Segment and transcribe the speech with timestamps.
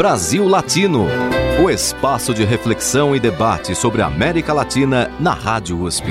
[0.00, 1.08] Brasil Latino,
[1.62, 6.06] o espaço de reflexão e debate sobre a América Latina na Rádio USP.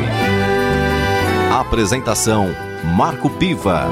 [1.52, 2.50] Apresentação
[2.96, 3.88] Marco Piva.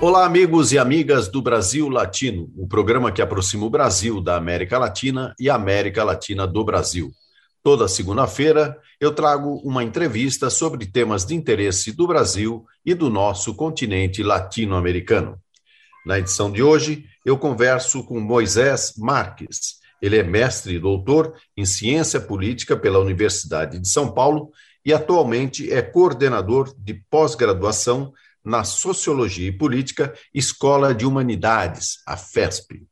[0.00, 4.78] Olá, amigos e amigas do Brasil Latino, o programa que aproxima o Brasil da América
[4.78, 7.10] Latina e a América Latina do Brasil.
[7.62, 13.54] Toda segunda-feira eu trago uma entrevista sobre temas de interesse do Brasil e do nosso
[13.54, 15.38] continente latino-americano.
[16.04, 19.80] Na edição de hoje, eu converso com Moisés Marques.
[20.00, 24.50] Ele é mestre e doutor em ciência política pela Universidade de São Paulo
[24.84, 32.82] e atualmente é coordenador de pós-graduação na Sociologia e Política, Escola de Humanidades, a FESP.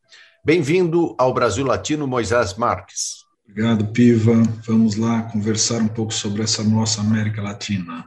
[0.45, 3.25] Bem-vindo ao Brasil Latino, Moisés Marques.
[3.49, 4.43] Obrigado, Piva.
[4.67, 8.07] Vamos lá conversar um pouco sobre essa nossa América Latina.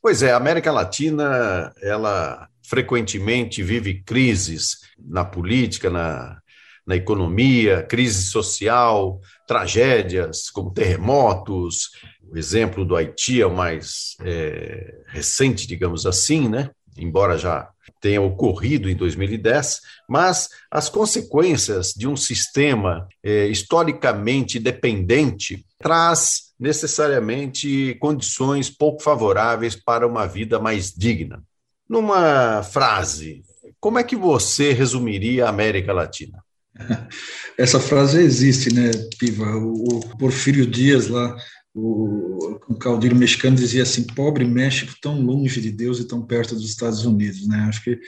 [0.00, 6.38] Pois é, a América Latina, ela frequentemente vive crises na política, na,
[6.86, 11.90] na economia, crise social, tragédias como terremotos.
[12.30, 16.70] O exemplo do Haiti é o mais é, recente, digamos assim, né?
[16.98, 17.68] embora já
[18.00, 27.96] tenha ocorrido em 2010, mas as consequências de um sistema é, historicamente dependente traz necessariamente
[28.00, 31.42] condições pouco favoráveis para uma vida mais digna.
[31.88, 33.42] Numa frase,
[33.80, 36.42] como é que você resumiria a América Latina?
[37.56, 39.56] Essa frase existe, né, Piva?
[39.56, 41.36] O Porfírio Dias lá,
[41.74, 46.54] o, o caudilho mexicano dizia assim: pobre México, tão longe de Deus e tão perto
[46.54, 47.66] dos Estados Unidos, né?
[47.68, 47.98] Acho que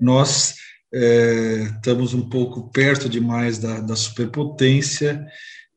[0.00, 0.54] nós
[0.92, 5.24] é, estamos um pouco perto demais da, da superpotência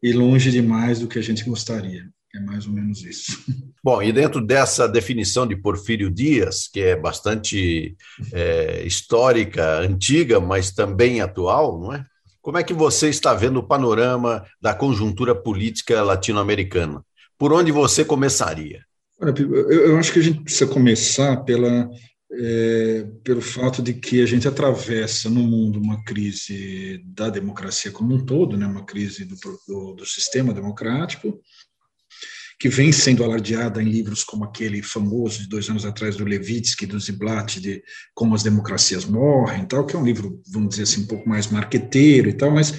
[0.01, 2.05] e longe demais do que a gente gostaria.
[2.35, 3.43] É mais ou menos isso.
[3.83, 7.95] Bom, e dentro dessa definição de Porfírio Dias, que é bastante
[8.31, 12.03] é, histórica, antiga, mas também atual, não é?
[12.41, 17.03] Como é que você está vendo o panorama da conjuntura política latino-americana?
[17.37, 18.83] Por onde você começaria?
[19.19, 21.89] Eu acho que a gente precisa começar pela,
[22.31, 28.13] é, pelo fato de que a gente atravessa no mundo uma crise da democracia como
[28.15, 29.35] um todo, né, uma crise do,
[29.67, 31.39] do, do sistema democrático,
[32.59, 36.85] que vem sendo alardeada em livros como aquele famoso de dois anos atrás do Levitsky,
[36.85, 37.83] do Ziblatt, de
[38.13, 41.47] Como as Democracias Morrem, tal, que é um livro, vamos dizer assim, um pouco mais
[41.47, 42.73] marqueteiro e tal, mas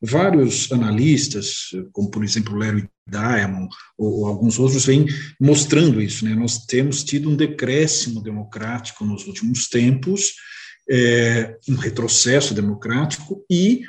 [0.00, 5.06] vários analistas, como por exemplo Larry Diamond ou, ou alguns outros, vêm
[5.40, 6.24] mostrando isso.
[6.24, 6.34] Né?
[6.34, 10.34] Nós temos tido um decréscimo democrático nos últimos tempos,
[10.90, 13.82] é, um retrocesso democrático e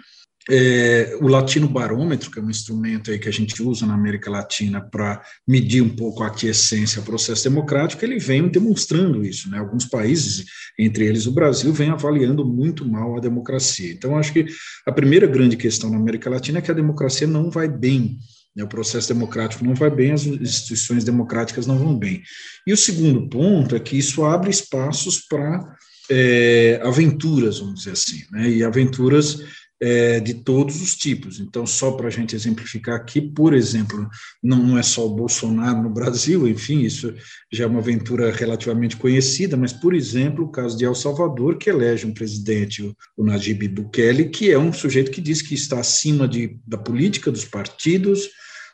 [0.49, 4.31] é, o Latino Barômetro, que é um instrumento aí que a gente usa na América
[4.31, 9.49] Latina para medir um pouco a aquiescência ao processo democrático, ele vem demonstrando isso.
[9.49, 9.59] Né?
[9.59, 10.45] Alguns países,
[10.77, 13.91] entre eles o Brasil, vem avaliando muito mal a democracia.
[13.91, 14.47] Então, acho que
[14.87, 18.17] a primeira grande questão na América Latina é que a democracia não vai bem.
[18.55, 18.63] Né?
[18.63, 22.23] O processo democrático não vai bem, as instituições democráticas não vão bem.
[22.65, 25.75] E o segundo ponto é que isso abre espaços para
[26.09, 28.49] é, aventuras, vamos dizer assim, né?
[28.49, 29.43] e aventuras
[29.81, 31.39] é, de todos os tipos.
[31.39, 34.09] Então, só para a gente exemplificar aqui, por exemplo,
[34.43, 37.13] não, não, é só o Bolsonaro no Brasil, enfim, isso
[37.51, 41.69] já é uma aventura relativamente conhecida, mas, por exemplo, o caso de El Salvador, que
[41.69, 46.27] elege um presidente, o, Najib Bukele, que é um sujeito que diz que está acima
[46.27, 48.29] de, da política dos partidos,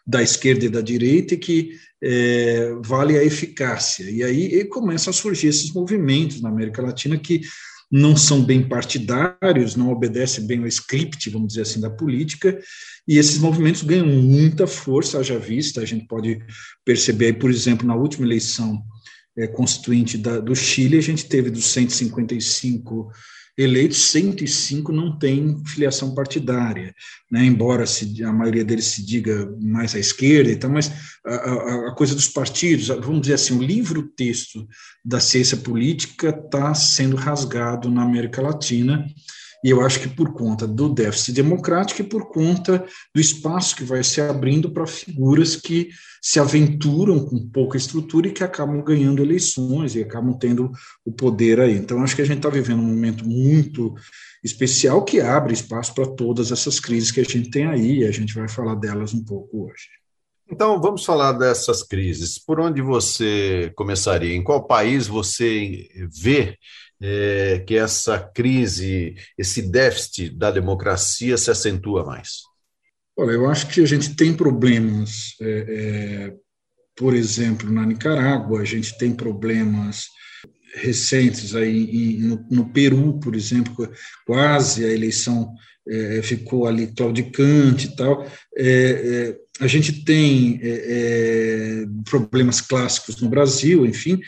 [0.08, 1.72] da esquerda e da direita, e que
[2.02, 4.10] é, vale a eficácia.
[4.10, 7.42] E aí e começam a surgir esses movimentos na América Latina que
[7.92, 12.60] não são bem partidários, não obedecem bem ao script, vamos dizer assim, da política,
[13.08, 16.40] e esses movimentos ganham muita força, haja vista, a gente pode
[16.84, 18.82] perceber aí, por exemplo, na última eleição
[19.38, 23.12] é, constituinte da, do Chile, a gente teve dos 155
[23.58, 26.94] eleitos, 105 não têm filiação partidária,
[27.32, 27.46] né?
[27.46, 30.92] embora se, a maioria deles se diga mais à esquerda e tal, mas
[31.26, 34.68] a, a, a coisa dos partidos, vamos dizer assim, o livro-texto
[35.04, 39.06] da ciência política está sendo rasgado na América Latina,
[39.66, 43.84] e eu acho que por conta do déficit democrático e por conta do espaço que
[43.84, 45.90] vai se abrindo para figuras que
[46.22, 50.72] se aventuram com pouca estrutura e que acabam ganhando eleições e acabam tendo
[51.04, 51.74] o poder aí.
[51.74, 53.96] Então, acho que a gente está vivendo um momento muito
[54.44, 58.12] especial que abre espaço para todas essas crises que a gente tem aí, e a
[58.12, 59.90] gente vai falar delas um pouco hoje.
[60.48, 62.38] Então, vamos falar dessas crises.
[62.38, 64.36] Por onde você começaria?
[64.36, 65.90] Em qual país você
[66.22, 66.56] vê
[67.02, 72.42] é, que essa crise, esse déficit da democracia se acentua mais?
[73.18, 76.34] Olha, eu acho que a gente tem problemas, é, é,
[76.96, 80.08] por exemplo, na Nicarágua, a gente tem problemas
[80.76, 83.90] recentes aí no, no Peru, por exemplo,
[84.26, 85.54] quase a eleição
[85.88, 88.26] é, ficou ali claudicante e tal.
[88.58, 94.20] É, é, a gente tem é, é, problemas clássicos no Brasil, enfim,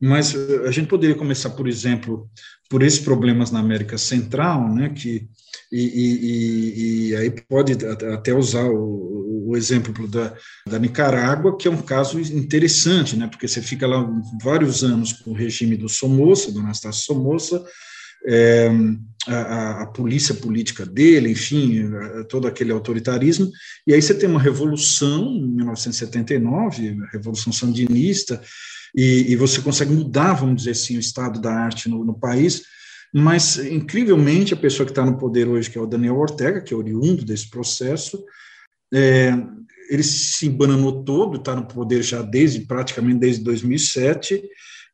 [0.00, 0.34] mas
[0.66, 2.28] a gente poderia começar, por exemplo,
[2.70, 5.28] por esses problemas na América Central, né, que
[5.72, 7.72] e, e, e, aí pode
[8.12, 10.34] até usar o, o, exemplo da,
[10.66, 14.04] da Nicarágua, que é um caso interessante, né, porque você fica lá
[14.42, 17.64] vários anos com o regime do Somoza, do Anastácio Somoza,
[18.26, 18.68] é,
[19.28, 21.88] a, a, polícia política dele, enfim,
[22.28, 23.50] todo aquele autoritarismo,
[23.86, 28.42] e aí você tem uma revolução em 1979, a Revolução Sandinista,
[28.94, 32.62] e, e você consegue mudar, vamos dizer assim, o estado da arte no, no país,
[33.12, 36.72] mas, incrivelmente, a pessoa que está no poder hoje, que é o Daniel Ortega, que
[36.72, 38.24] é oriundo desse processo,
[38.94, 39.32] é,
[39.88, 44.42] ele se embananou todo, está no poder já desde praticamente desde 2007,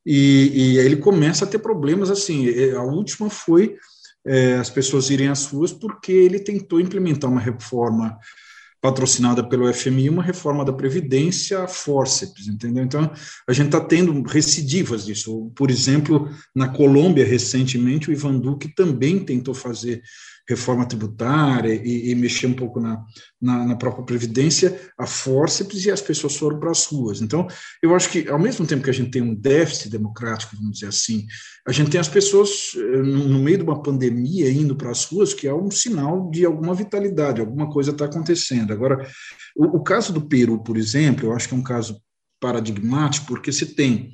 [0.05, 2.49] e, e aí ele começa a ter problemas assim.
[2.71, 3.75] A última foi
[4.25, 8.17] é, as pessoas irem às ruas porque ele tentou implementar uma reforma
[8.81, 12.83] patrocinada pelo FMI, uma reforma da Previdência forceps, entendeu?
[12.83, 13.11] Então,
[13.47, 15.51] a gente está tendo recidivas disso.
[15.55, 20.01] Por exemplo, na Colômbia, recentemente, o Ivan Duque também tentou fazer
[20.47, 23.03] reforma tributária e, e mexer um pouco na,
[23.41, 27.21] na, na, própria Previdência, a forceps e as pessoas foram para as ruas.
[27.21, 27.47] Então,
[27.81, 30.87] eu acho que, ao mesmo tempo que a gente tem um déficit democrático, vamos dizer
[30.87, 31.27] assim,
[31.67, 35.03] a gente tem as pessoas, eh, no, no meio de uma pandemia, indo para as
[35.03, 38.71] ruas, que é um sinal de alguma vitalidade, alguma coisa está acontecendo.
[38.71, 39.05] Agora,
[39.55, 42.01] o, o caso do Peru, por exemplo, eu acho que é um caso
[42.39, 44.11] paradigmático, porque se tem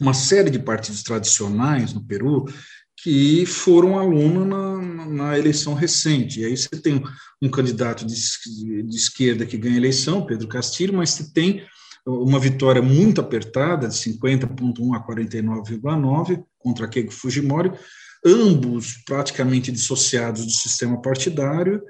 [0.00, 2.46] uma série de partidos tradicionais no Peru
[3.02, 6.40] que foram aluno na, na, eleição recente.
[6.40, 7.02] E aí você tem
[7.42, 8.14] um candidato de,
[8.82, 11.62] de esquerda que ganha a eleição, Pedro Castilho, mas você tem
[12.06, 17.72] uma vitória muito apertada, de 50,1 a 49,9 contra Keiko Fujimori,
[18.24, 21.82] ambos praticamente dissociados do sistema partidário,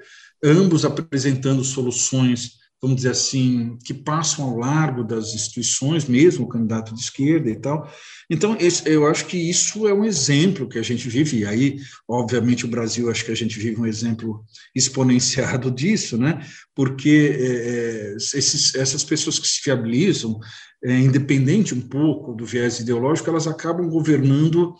[0.43, 6.93] ambos apresentando soluções vamos dizer assim, que passam ao largo das instituições, mesmo o candidato
[6.93, 7.91] de esquerda e tal.
[8.29, 11.77] Então, esse, eu acho que isso é um exemplo que a gente vive, e aí,
[12.07, 14.45] obviamente, o Brasil, acho que a gente vive um exemplo
[14.75, 16.45] exponenciado disso, né?
[16.75, 20.39] porque é, é, esses, essas pessoas que se fiabilizam,
[20.83, 24.75] é, independente um pouco do viés ideológico, elas acabam governando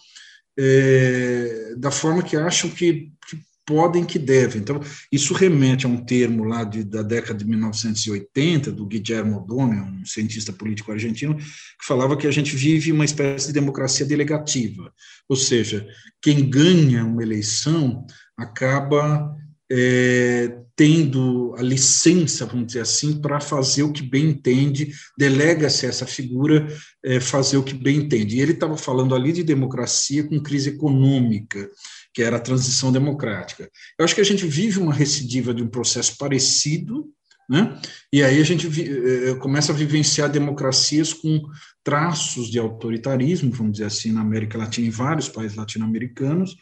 [0.59, 4.61] é, da forma que acham que, que podem que devem.
[4.61, 4.79] Então,
[5.11, 10.05] isso remete a um termo lá de, da década de 1980, do Guillermo Dome, um
[10.05, 14.93] cientista político argentino, que falava que a gente vive uma espécie de democracia delegativa,
[15.27, 15.87] ou seja,
[16.21, 18.05] quem ganha uma eleição
[18.37, 19.35] acaba
[19.71, 26.05] é, tendo a licença, vamos dizer assim, para fazer o que bem entende, delega-se essa
[26.05, 26.67] figura
[27.03, 28.35] é, fazer o que bem entende.
[28.35, 31.69] E ele estava falando ali de democracia com crise econômica,
[32.15, 33.69] que era a transição democrática.
[33.99, 37.11] Eu acho que a gente vive uma recidiva de um processo parecido,
[37.47, 37.77] né?
[38.11, 41.41] e aí a gente eh, começa a vivenciar democracias com
[41.83, 46.55] traços de autoritarismo, vamos dizer assim, na América Latina, em vários países latino-americanos,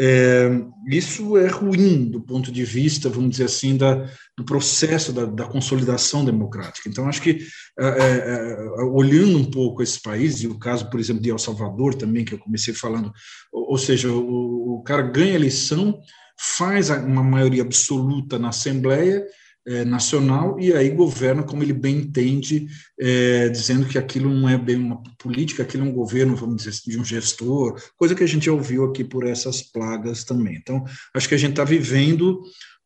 [0.00, 0.48] é,
[0.88, 5.44] isso é ruim do ponto de vista, vamos dizer assim, da, do processo da, da
[5.44, 6.88] consolidação democrática.
[6.88, 7.38] Então, acho que,
[7.78, 11.38] é, é, é, olhando um pouco esse país, e o caso, por exemplo, de El
[11.38, 13.12] Salvador também, que eu comecei falando,
[13.52, 15.98] ou, ou seja, o, o cara ganha a eleição,
[16.38, 19.26] faz uma maioria absoluta na Assembleia,
[19.68, 22.66] é, nacional e aí governa como ele bem entende,
[22.98, 26.70] é, dizendo que aquilo não é bem uma política, aquilo é um governo, vamos dizer
[26.70, 30.56] assim, de um gestor, coisa que a gente ouviu aqui por essas plagas também.
[30.56, 30.82] Então,
[31.14, 32.40] acho que a gente está vivendo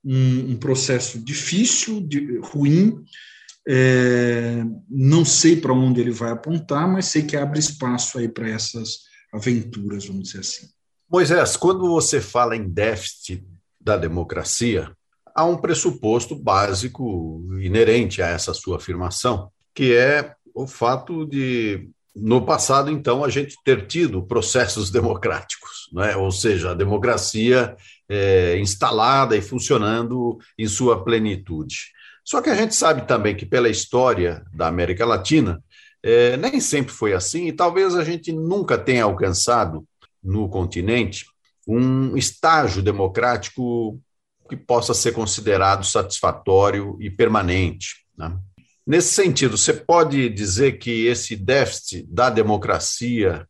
[0.04, 2.96] um, um, processo difícil, de, ruim,
[3.68, 8.48] é, não sei para onde ele vai apontar, mas sei que abre espaço aí para
[8.48, 10.66] essas aventuras, vamos dizer assim.
[11.08, 13.46] Moisés, quando você fala em déficit
[13.80, 14.90] da democracia,
[15.34, 22.44] há um pressuposto básico inerente a essa sua afirmação, que é o fato de, no
[22.44, 26.14] passado, então, a gente ter tido processos democráticos, né?
[26.16, 27.74] ou seja, a democracia
[28.08, 31.90] é, instalada e funcionando em sua plenitude.
[32.24, 35.62] Só que a gente sabe também que, pela história da América Latina,
[36.02, 39.84] é, nem sempre foi assim, e talvez a gente nunca tenha alcançado
[40.22, 41.24] no continente
[41.66, 43.98] um estágio democrático
[44.52, 48.04] que possa ser considerado satisfatório e permanente.
[48.16, 48.36] Né?
[48.86, 53.48] Nesse sentido, você pode dizer que esse déficit da democracia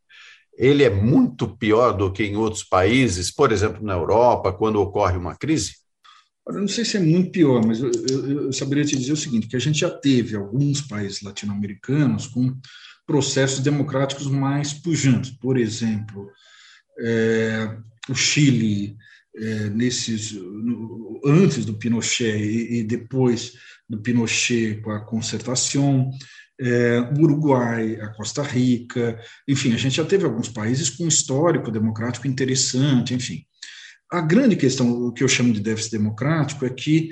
[0.56, 5.16] ele é muito pior do que em outros países, por exemplo, na Europa, quando ocorre
[5.16, 5.72] uma crise?
[6.46, 9.16] Eu não sei se é muito pior, mas eu, eu, eu, saberia te dizer o
[9.16, 12.56] seguinte, que a gente já teve alguns países latino-americanos com
[13.04, 15.32] processos democráticos mais pujantes.
[15.32, 16.30] Por exemplo,
[17.00, 17.76] é,
[18.08, 18.96] o Chile,
[19.34, 20.36] é, nesses
[21.24, 23.52] antes do Pinochet e, e, depois
[23.88, 26.10] do Pinochet com a concertação,
[26.60, 32.28] é, Uruguai, a Costa Rica, enfim, a gente já teve alguns países com histórico democrático
[32.28, 33.44] interessante, enfim.
[34.10, 37.10] A grande questão, o que eu chamo de déficit democrático, é que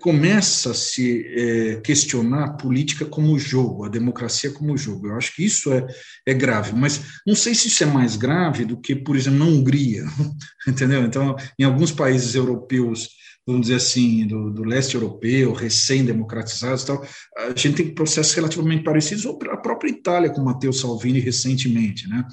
[0.00, 5.08] começa a se é, questionar a política como jogo, a democracia como jogo.
[5.08, 5.86] Eu acho que isso é,
[6.26, 9.44] é grave, mas não sei se isso é mais grave do que, por exemplo, na
[9.46, 10.04] Hungria,
[10.66, 11.02] entendeu?
[11.02, 13.08] Então, em alguns países europeus
[13.48, 17.02] vamos dizer assim, do, do leste europeu, recém-democratizados tal,
[17.34, 22.06] a gente tem processos relativamente parecidos, ou a própria Itália, com Matteo Salvini recentemente.
[22.06, 22.26] Né?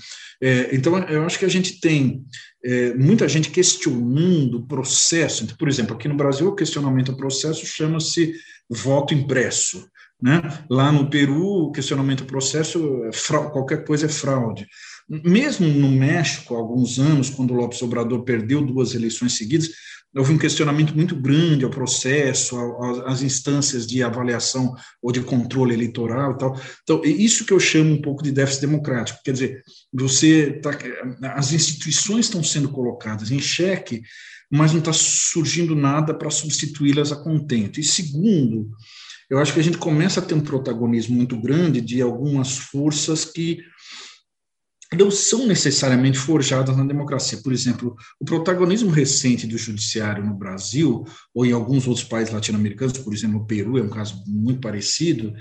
[0.43, 2.21] É, então, eu acho que a gente tem
[2.61, 5.45] é, muita gente questionando o processo.
[5.45, 8.33] Então, por exemplo, aqui no Brasil, o questionamento do processo chama-se
[8.69, 9.87] voto impresso.
[10.21, 10.41] Né?
[10.69, 14.67] Lá no Peru, o questionamento do processo, é qualquer coisa é fraude.
[15.07, 19.69] Mesmo no México, há alguns anos, quando o Lopes Obrador perdeu duas eleições seguidas,
[20.15, 22.57] houve um questionamento muito grande ao processo,
[23.05, 26.61] às instâncias de avaliação ou de controle eleitoral e tal.
[26.83, 29.19] Então, é isso que eu chamo um pouco de déficit democrático.
[29.23, 30.71] Quer dizer, você tá,
[31.35, 34.01] as instituições estão sendo colocadas em xeque,
[34.49, 37.79] mas não está surgindo nada para substituí-las a contento.
[37.79, 38.69] E segundo,
[39.29, 43.25] eu acho que a gente começa a ter um protagonismo muito grande de algumas forças
[43.25, 43.59] que
[44.95, 47.39] não são necessariamente forjadas na democracia.
[47.43, 52.97] Por exemplo, o protagonismo recente do judiciário no Brasil, ou em alguns outros países latino-americanos,
[52.97, 55.33] por exemplo, o Peru é um caso muito parecido,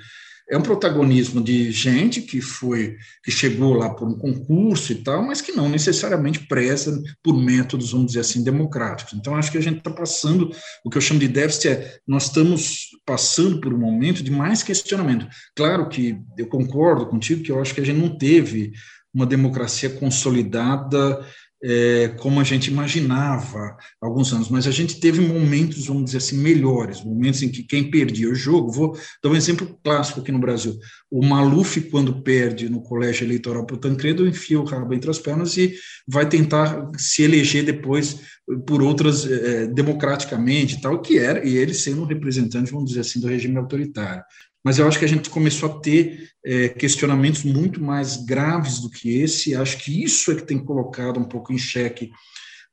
[0.49, 5.23] é um protagonismo de gente que foi que chegou lá por um concurso e tal,
[5.23, 9.15] mas que não necessariamente preza por métodos, vamos dizer assim, democráticos.
[9.15, 10.51] Então, acho que a gente está passando,
[10.85, 14.63] o que eu chamo de déficit é, nós estamos passando por um momento de mais
[14.63, 15.27] questionamento.
[15.57, 18.73] Claro que eu concordo contigo que eu acho que a gente não teve
[19.15, 21.25] uma democracia consolidada
[21.67, 26.19] é, como a gente imaginava há alguns anos, mas a gente teve momentos, vamos dizer
[26.19, 30.31] assim, melhores, momentos em que quem perdia o jogo, vou dar um exemplo clássico aqui
[30.31, 30.79] no Brasil,
[31.11, 35.19] o Maluf, quando perde no colégio eleitoral para o Tancredo, enfia o rabo entre as
[35.19, 35.75] pernas e
[36.07, 38.21] vai tentar se eleger depois
[38.67, 43.21] por outras, é, democraticamente, tal, que era, e ele sendo um representante, vamos dizer assim,
[43.21, 44.23] do regime autoritário
[44.65, 48.91] mas eu acho que a gente começou a ter é, questionamentos muito mais graves do
[48.91, 52.11] que esse, acho que isso é que tem colocado um pouco em xeque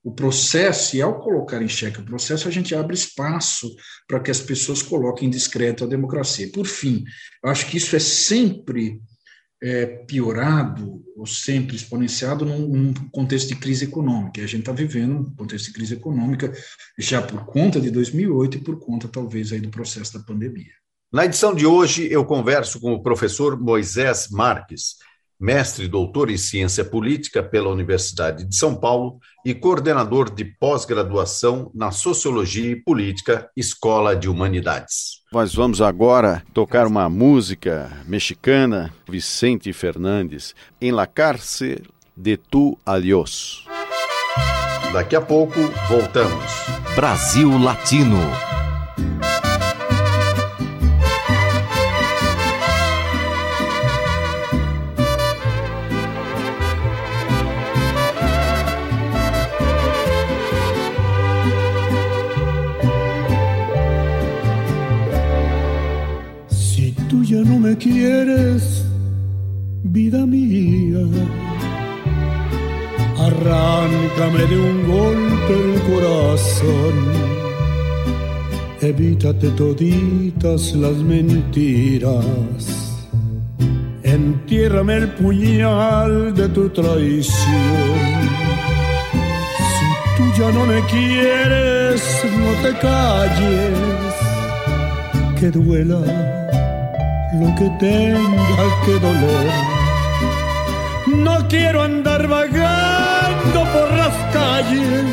[0.04, 3.70] o processo, e ao colocar em xeque o processo, a gente abre espaço
[4.08, 6.50] para que as pessoas coloquem em discreto a democracia.
[6.52, 7.04] Por fim,
[7.44, 9.00] eu acho que isso é sempre
[9.62, 14.42] é, piorado ou sempre exponenciado num, num, contexto de crise econômica.
[14.42, 16.52] E a gente está vivendo um contexto de crise econômica
[16.98, 20.74] já por conta de 2008 e por conta, talvez, aí do processo da pandemia.
[21.12, 24.96] Na edição de hoje, eu converso com o professor Moisés Marques,
[25.38, 31.70] mestre e doutor em ciência política pela Universidade de São Paulo e coordenador de pós-graduação
[31.76, 35.20] na Sociologia e Política, Escola de Humanidades.
[35.34, 41.82] Nós vamos agora tocar uma música mexicana, Vicente Fernandes, em La Cárcel
[42.16, 43.66] de Tu Adiós.
[44.94, 46.52] Daqui a pouco, voltamos.
[46.96, 48.20] Brasil Latino.
[69.92, 71.06] Vida mía.
[73.20, 76.96] Arráncame de un golpe el corazón.
[78.82, 82.26] Evítate toditas las mentiras.
[84.04, 88.12] Entiérrame el puñal de tu traición.
[89.76, 92.02] Si tú ya no me quieres,
[92.40, 94.14] no te calles,
[95.40, 96.02] que duela
[97.40, 99.71] lo que tenga que doler.
[101.16, 105.06] No quiero andar vagando por las calles,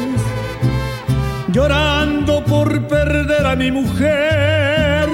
[1.49, 5.09] llorando por perder a mi mujer.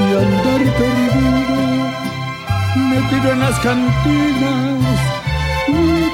[0.00, 1.56] Y andar perdido,
[2.76, 5.00] metido en las cantinas,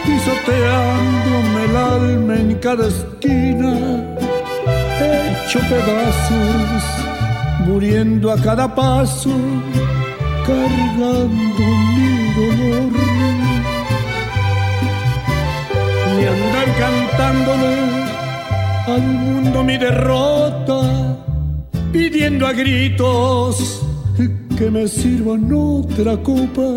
[0.05, 3.75] pisoteándome el alma en cada esquina,
[5.01, 7.01] hecho pedazos
[7.67, 9.31] muriendo a cada paso,
[10.51, 12.93] cargando mi dolor.
[16.17, 17.75] Ni andar cantándole
[18.95, 20.81] al mundo mi derrota,
[21.93, 23.83] pidiendo a gritos
[24.59, 26.71] que me sirvan otra copa,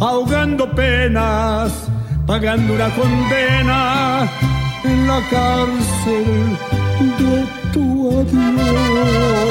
[0.00, 1.70] ahogando penas,
[2.26, 3.80] pagando una condena
[4.84, 6.26] en la cárcel
[7.18, 7.34] de
[7.72, 7.82] tu
[8.20, 9.42] adiós.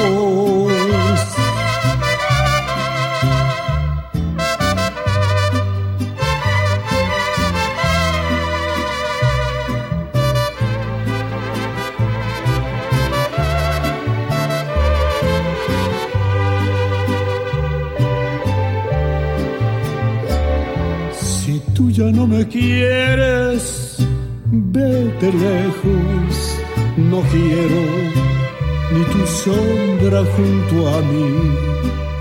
[30.10, 31.56] Junto a mí,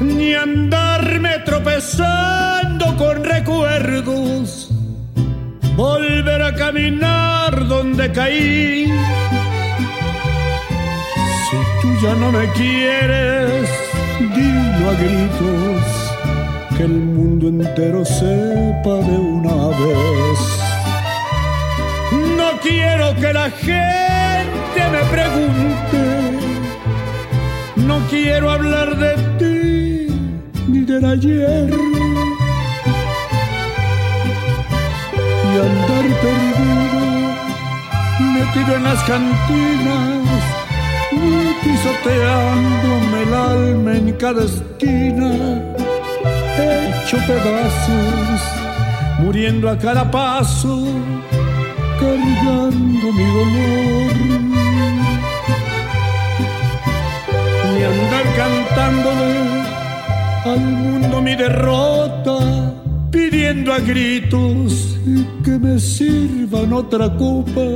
[0.01, 4.69] ni andarme tropezando con recuerdos,
[5.75, 8.85] volver a caminar donde caí.
[11.50, 13.67] Si tú ya no me quieres,
[14.19, 20.39] dilo a gritos que el mundo entero sepa de una vez.
[22.38, 26.21] No quiero que la gente me pregunte,
[28.10, 30.13] quiero hablar de ti
[30.67, 31.70] ni del ayer.
[35.48, 37.01] Y andar perdido,
[38.34, 40.43] metido en las cantinas,
[41.63, 45.72] pisoteándome el alma en cada esquina
[47.12, 48.41] hecho pedazos,
[49.20, 50.86] muriendo a cada paso,
[52.00, 54.61] cargando mi dolor.
[57.81, 59.33] Ni andar cantándole
[60.45, 62.38] al mundo mi derrota,
[63.09, 65.00] pidiendo a gritos
[65.43, 67.67] que me sirvan otra copa,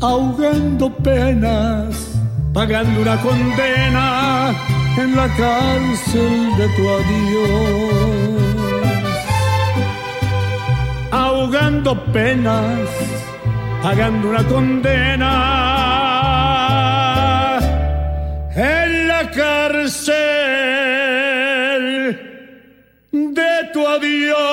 [0.00, 2.20] ahogando penas,
[2.54, 4.54] pagando una condena
[4.96, 8.36] en la cárcel de tu adiós,
[11.10, 12.88] ahogando penas,
[13.82, 16.01] pagando una condena
[18.54, 19.92] en la cárcel
[23.12, 24.52] de tu adiós.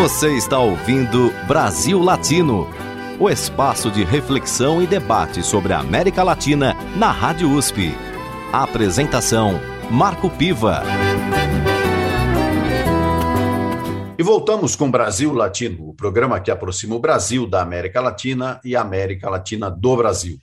[0.00, 2.66] Você está ouvindo Brasil Latino
[3.20, 7.94] o espaço de reflexão e debate sobre a América Latina na Rádio USP.
[8.52, 10.82] A apresentação: Marco Piva.
[14.18, 18.74] E voltamos com Brasil Latino, o programa que aproxima o Brasil da América Latina e
[18.74, 20.38] a América Latina do Brasil.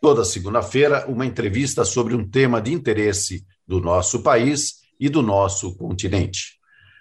[0.00, 5.76] Toda segunda-feira, uma entrevista sobre um tema de interesse do nosso país e do nosso
[5.76, 6.58] continente.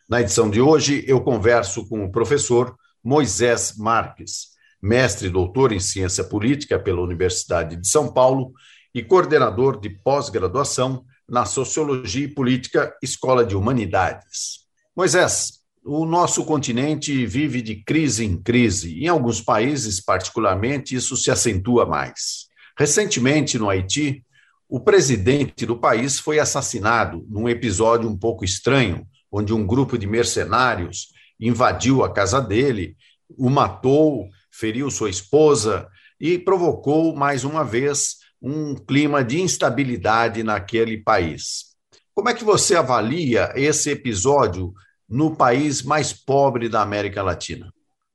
[0.07, 4.49] Na edição de hoje, eu converso com o professor Moisés Marques
[4.81, 8.53] mestre e doutor em ciência política pela Universidade de São Paulo
[8.93, 14.65] e coordenador de pós-graduação na Sociologia e Política, Escola de Humanidades.
[14.95, 15.58] Moisés,
[15.91, 18.99] o nosso continente vive de crise em crise.
[18.99, 22.45] Em alguns países, particularmente, isso se acentua mais.
[22.77, 24.23] Recentemente, no Haiti,
[24.69, 30.05] o presidente do país foi assassinado num episódio um pouco estranho, onde um grupo de
[30.05, 31.07] mercenários
[31.39, 32.95] invadiu a casa dele,
[33.35, 35.87] o matou feriu sua esposa
[36.19, 41.69] e provocou, mais uma vez, um clima de instabilidade naquele país.
[42.13, 44.71] Como é que você avalia esse episódio
[45.09, 47.71] no país mais pobre da América Latina?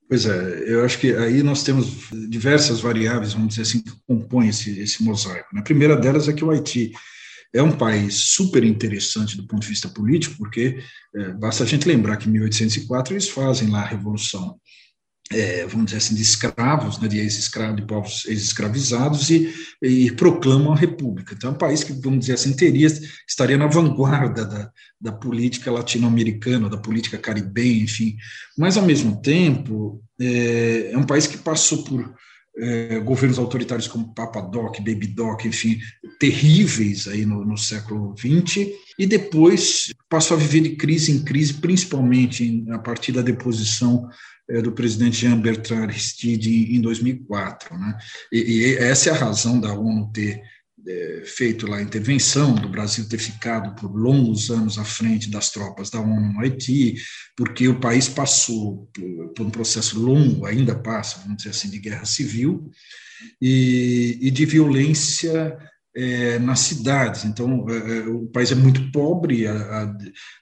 [0.07, 1.87] Pois é, eu acho que aí nós temos
[2.29, 5.57] diversas variáveis, vamos dizer assim, que compõem esse, esse mosaico.
[5.57, 6.91] A primeira delas é que o Haiti
[7.53, 10.79] é um país super interessante do ponto de vista político, porque
[11.15, 14.59] é, basta a gente lembrar que em 1804 eles fazem lá a Revolução
[15.31, 20.73] é, vamos dizer assim, de escravos, né, de ex-escravos, de povos ex-escravizados e, e, proclamam
[20.73, 21.33] a república.
[21.33, 22.87] Então, é um país que, vamos dizer assim, teria,
[23.27, 28.15] estaria na vanguarda da, da política latino-americana, da política caribenha, enfim.
[28.55, 32.13] Mas, ao mesmo tempo, é, é um país que passou por
[32.57, 35.79] é, governos autoritários como Papa Doc, Baby Doc, enfim,
[36.19, 41.55] terríveis aí no, no século XX, e depois passou a viver de crise em crise,
[41.55, 44.07] principalmente a partir da deposição
[44.61, 47.77] do presidente Jean Bertrand Aristide em 2004.
[47.77, 47.97] Né?
[48.31, 50.41] E, e, essa é a razão da ONU ter
[50.87, 55.49] é, feito lá a intervenção, do Brasil ter ficado por longos anos à frente das
[55.49, 56.95] tropas da ONU no Haiti,
[57.35, 61.79] porque o país passou por, por um processo longo, ainda passa, vamos dizer assim, de
[61.79, 62.69] guerra civil
[63.41, 65.57] e, e de violência
[65.95, 67.23] é, nas cidades.
[67.25, 69.95] Então, é, é o país é muito pobre, a,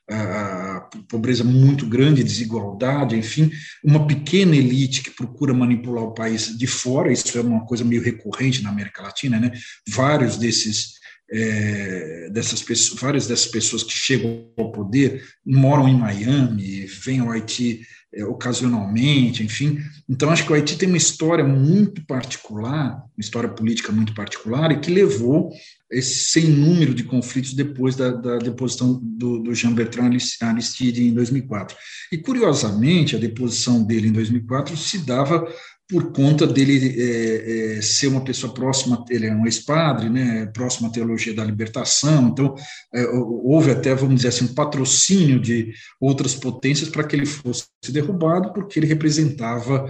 [0.10, 3.52] a, a, pobreza muito grande, desigualdade, enfim,
[3.84, 7.12] uma pequena elite que procura manipular o país de fora.
[7.12, 9.52] Isso é uma coisa meio recorrente na América Latina, né?
[9.88, 10.94] Vários desses
[11.32, 17.32] é, dessas pessoas, várias dessas pessoas que chegam ao poder moram em Miami, vêm ao
[17.32, 17.82] Haiti
[18.16, 19.80] é, ocasionalmente, enfim.
[20.08, 24.72] Então, acho que o Haiti tem uma história muito particular, uma história política muito particular,
[24.72, 25.52] e que levou
[25.92, 31.76] esse sem número de conflitos depois da, da deposição do, do Jean-Bertrand Aristide em 2004.
[32.12, 35.48] E, curiosamente, a deposição dele em 2004 se dava
[35.94, 40.88] por conta dele é, é, ser uma pessoa próxima, ele é um ex-padre, né, próximo
[40.88, 42.56] à teologia da libertação, então
[42.92, 47.66] é, houve até, vamos dizer assim, um patrocínio de outras potências para que ele fosse
[47.90, 49.88] derrubado, porque ele representava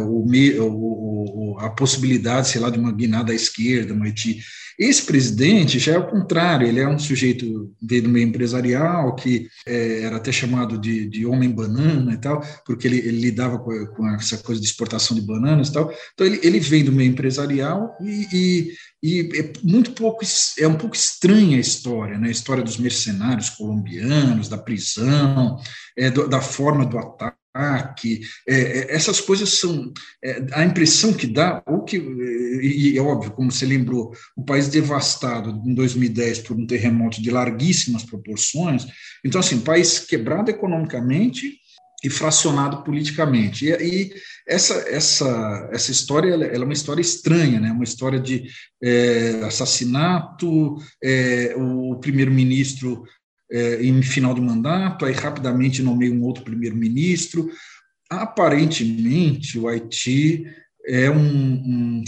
[0.00, 0.24] o,
[0.62, 4.38] o, a possibilidade, sei lá, de uma guinada à esquerda, uma Haiti.
[4.78, 10.02] Esse presidente já é o contrário, ele é um sujeito do meio empresarial, que é,
[10.02, 14.08] era até chamado de, de homem banana e tal, porque ele, ele lidava com, com,
[14.10, 15.92] essa coisa de exportação de bananas e tal.
[16.14, 20.24] Então, ele, ele vem do meio empresarial e, e, e é muito pouco,
[20.58, 22.28] é um pouco estranha a história, né?
[22.28, 25.58] a história dos mercenários colombianos, da prisão,
[25.96, 31.26] é, do, da forma do ataque, é, é, essas coisas são é, a impressão que
[31.26, 36.56] dá, ou que, e é óbvio, como você lembrou, o país devastado em 2010 por
[36.56, 38.86] um terremoto de larguíssimas proporções,
[39.24, 41.58] então, assim, país quebrado economicamente
[42.02, 43.66] e fracionado politicamente.
[43.66, 44.14] E, e
[44.46, 47.72] essa, essa, essa história ela, é uma história estranha, né?
[47.72, 48.44] uma história de
[48.82, 53.02] é, assassinato, é, o primeiro-ministro
[53.50, 57.50] é, em final de mandato, aí rapidamente nomeia um outro primeiro-ministro.
[58.10, 60.44] Aparentemente, o Haiti
[60.88, 62.04] é um, um,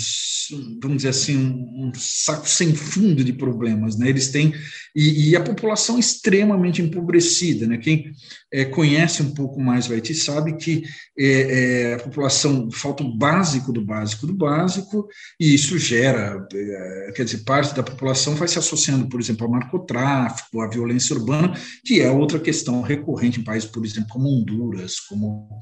[0.83, 4.09] vamos dizer assim, um, saco sem fundo de problemas, né?
[4.09, 4.55] Eles têm
[4.97, 7.77] e, e a população extremamente empobrecida, né?
[7.77, 8.11] Quem
[8.51, 10.83] é, conhece um pouco mais o Haiti sabe que
[11.19, 15.07] é, é, a população falta o básico do básico do básico
[15.38, 19.53] e isso gera, é, quer dizer, parte da população vai se associando, por exemplo, ao
[19.53, 21.53] narcotráfico, à violência urbana,
[21.85, 25.61] que é outra questão recorrente em países, por exemplo, como Honduras, como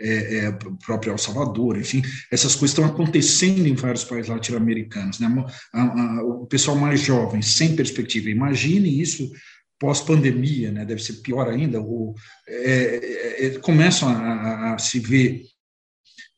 [0.00, 0.52] é, é,
[0.84, 5.18] próprio El Salvador, enfim, essas coisas estão acontecendo em vários países latino-americanos.
[5.20, 5.28] Né?
[6.22, 9.30] O pessoal mais jovem, sem perspectiva, imagine isso
[9.78, 10.84] pós-pandemia, né?
[10.84, 12.14] deve ser pior ainda, o,
[12.48, 15.42] é, é, é começam a, a, se ver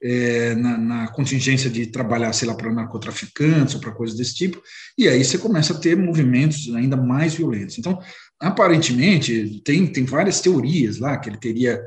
[0.02, 4.60] é, na, na, contingência de trabalhar, sei lá, para narcotraficantes ou para coisas desse tipo,
[4.98, 7.78] e aí você começa a ter movimentos ainda mais violentos.
[7.78, 8.00] Então,
[8.40, 11.80] aparentemente, tem, tem várias teorias lá que ele teria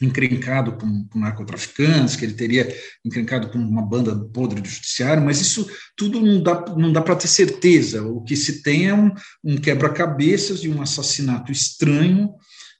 [0.00, 2.68] encrencado com, com, narcotraficantes, que ele teria
[3.04, 7.16] encrencado com uma banda podre do judiciário, mas isso tudo não dá, não dá para
[7.16, 8.02] ter certeza.
[8.02, 9.12] O que se tem é um,
[9.44, 12.30] um quebra-cabeças de um assassinato estranho,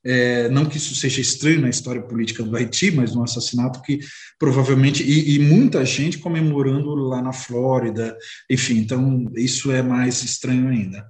[0.04, 3.98] é, não que isso seja estranho na história política do Haiti, mas um assassinato que
[4.38, 8.16] provavelmente, e, e muita gente comemorando lá na Flórida,
[8.48, 11.04] enfim, então isso é mais estranho ainda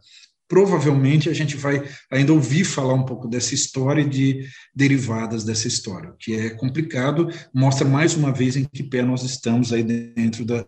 [0.48, 5.68] provavelmente a gente vai ainda ouvir falar um pouco dessa história e de derivadas dessa
[5.68, 10.44] história, que é complicado, mostra mais uma vez em que pé nós estamos aí dentro
[10.44, 10.64] da,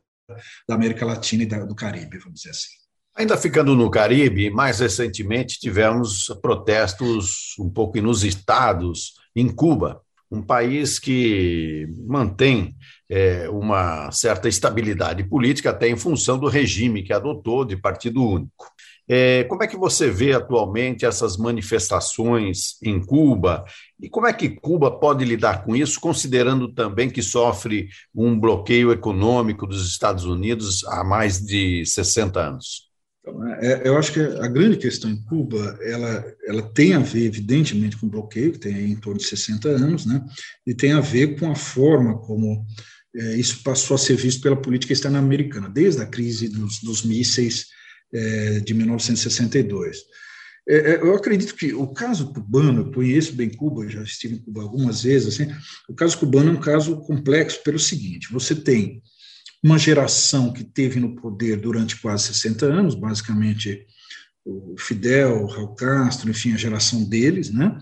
[0.69, 2.81] da América Latina e da, do Caribe, vamos dizer assim.
[3.17, 10.99] Ainda ficando no Caribe, mais recentemente tivemos protestos um pouco inusitados em Cuba, um país
[10.99, 12.75] que mantém
[13.09, 18.71] é, uma certa estabilidade política até em função do regime que adotou de partido único.
[19.09, 23.65] É, como é que você vê atualmente essas manifestações em Cuba
[24.01, 28.93] e como é que Cuba pode lidar com isso, considerando também que sofre um bloqueio
[28.93, 32.90] econômico dos Estados Unidos há mais de 60 anos?
[33.21, 37.27] Então, é, eu acho que a grande questão em Cuba, ela, ela tem a ver,
[37.27, 40.25] evidentemente, com o bloqueio, que tem em torno de 60 anos, né,
[40.67, 42.67] e tem a ver com a forma como
[43.15, 47.05] é, isso passou a ser visto pela política externa americana, desde a crise dos, dos
[47.05, 47.67] mísseis
[48.13, 49.99] é, de 1962.
[50.69, 54.39] É, é, eu acredito que o caso cubano, eu conheço bem Cuba, já estive em
[54.39, 55.53] Cuba algumas vezes, assim,
[55.89, 59.03] o caso cubano é um caso complexo pelo seguinte: você tem
[59.63, 63.87] uma geração que teve no poder durante quase 60 anos, basicamente
[64.45, 67.79] o Fidel, o Raul Castro, enfim, a geração deles, né,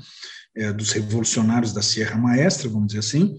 [0.57, 3.37] é, dos revolucionários da Sierra Maestra, vamos dizer assim,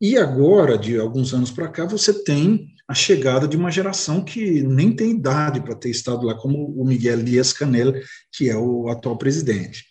[0.00, 4.62] e agora, de alguns anos para cá, você tem a chegada de uma geração que
[4.62, 7.94] nem tem idade para ter estado lá, como o Miguel Dias-Canel,
[8.32, 9.84] que é o atual presidente,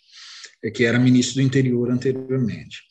[0.62, 2.82] é, que era ministro do interior anteriormente.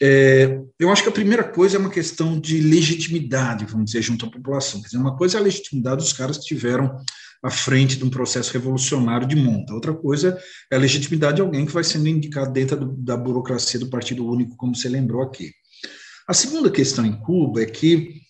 [0.00, 4.26] É, eu acho que a primeira coisa é uma questão de legitimidade, vamos dizer, junto
[4.26, 4.80] à população.
[4.80, 6.96] Quer dizer, uma coisa é a legitimidade dos caras que tiveram
[7.42, 9.74] à frente de um processo revolucionário de monta.
[9.74, 10.38] Outra coisa
[10.70, 14.26] é a legitimidade de alguém que vai sendo indicado dentro do, da burocracia do Partido
[14.26, 15.52] Único, como você lembrou aqui.
[16.26, 18.20] A segunda questão em Cuba é que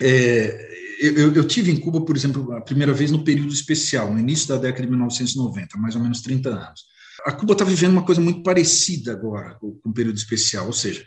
[0.00, 0.68] é,
[1.00, 4.48] eu, eu, tive em Cuba, por exemplo, a primeira vez no período especial, no início
[4.48, 6.97] da década de 1990, mais ou menos 30 anos.
[7.24, 11.04] A Cuba está vivendo uma coisa muito parecida agora com, o período especial, ou seja,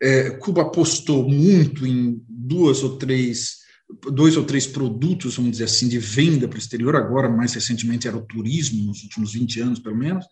[0.00, 3.62] é, Cuba apostou muito em duas ou três
[4.10, 8.08] dois ou três produtos, vamos dizer assim, de venda para o exterior, agora mais recentemente
[8.08, 10.24] era o turismo, nos últimos 20 anos pelo menos,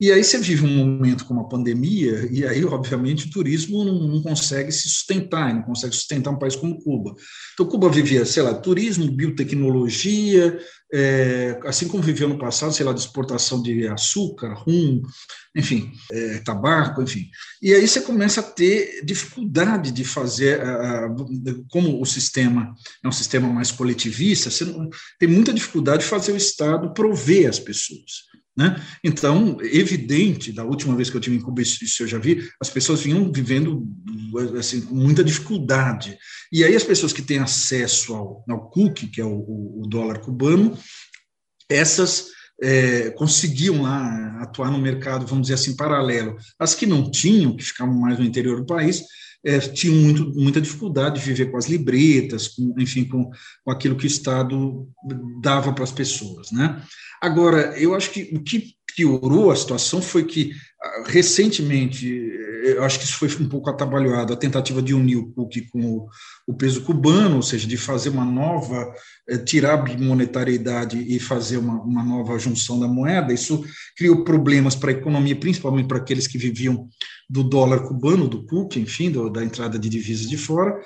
[0.00, 4.06] e aí você vive um momento como a pandemia, e aí, obviamente, o turismo não,
[4.06, 7.16] não, consegue se sustentar, não consegue sustentar um país como Cuba.
[7.52, 10.56] Então, Cuba vivia, sei lá, turismo, biotecnologia,
[10.92, 15.02] é, assim como viveu no passado, sei lá, de exportação de açúcar, rum,
[15.56, 17.28] enfim, é, tabaco, enfim.
[17.60, 20.60] E aí você começa a ter dificuldade de fazer,
[21.70, 22.72] como o sistema
[23.04, 27.48] é um sistema mais coletivista, você não, tem muita dificuldade de fazer o Estado prover
[27.48, 28.28] as pessoas.
[28.58, 28.74] Né?
[29.04, 32.68] Então, evidente, da última vez que eu tive em Cuba, isso eu já vi, as
[32.68, 33.86] pessoas vinham vivendo
[34.58, 36.18] assim, com muita dificuldade.
[36.52, 39.44] E aí as pessoas que têm acesso ao, ao cookie, que é o,
[39.80, 40.76] o dólar cubano,
[41.70, 46.36] essas é, conseguiam lá atuar no mercado, vamos dizer assim, paralelo.
[46.58, 49.04] As que não tinham, que ficavam mais no interior do país,
[49.44, 53.30] é, tinham muito, muita dificuldade de viver com as libretas, com, enfim, com,
[53.64, 54.88] com aquilo que o Estado
[55.40, 56.50] dava para as pessoas.
[56.50, 56.82] Né?
[57.20, 60.50] Agora, eu acho que o que piorou a situação foi que,
[60.82, 62.08] ah, recentemente,
[62.64, 65.80] eu acho que isso foi um pouco atabalhoado, a tentativa de unir o PUC com
[65.80, 66.08] o,
[66.48, 68.92] o peso cubano, ou seja, de fazer uma nova,
[69.28, 73.64] eh, tirar a bimonetariedade e fazer uma, uma nova junção da moeda, isso
[73.96, 76.88] criou problemas para a economia, principalmente para aqueles que viviam
[77.30, 80.76] do dólar cubano, do PUC, enfim, do, da entrada de divisas de fora.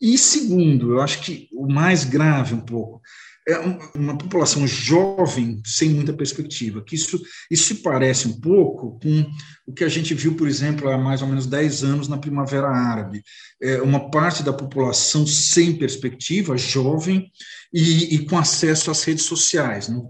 [0.00, 3.00] E segundo, eu acho que o mais grave um pouco,
[3.48, 3.58] é
[3.94, 9.30] uma população jovem sem muita perspectiva, que isso, isso se parece um pouco com
[9.64, 12.68] o que a gente viu, por exemplo, há mais ou menos 10 anos na Primavera
[12.68, 13.22] Árabe.
[13.62, 17.30] É uma parte da população sem perspectiva, jovem,
[17.72, 19.88] e, e com acesso às redes sociais.
[19.88, 20.00] Né?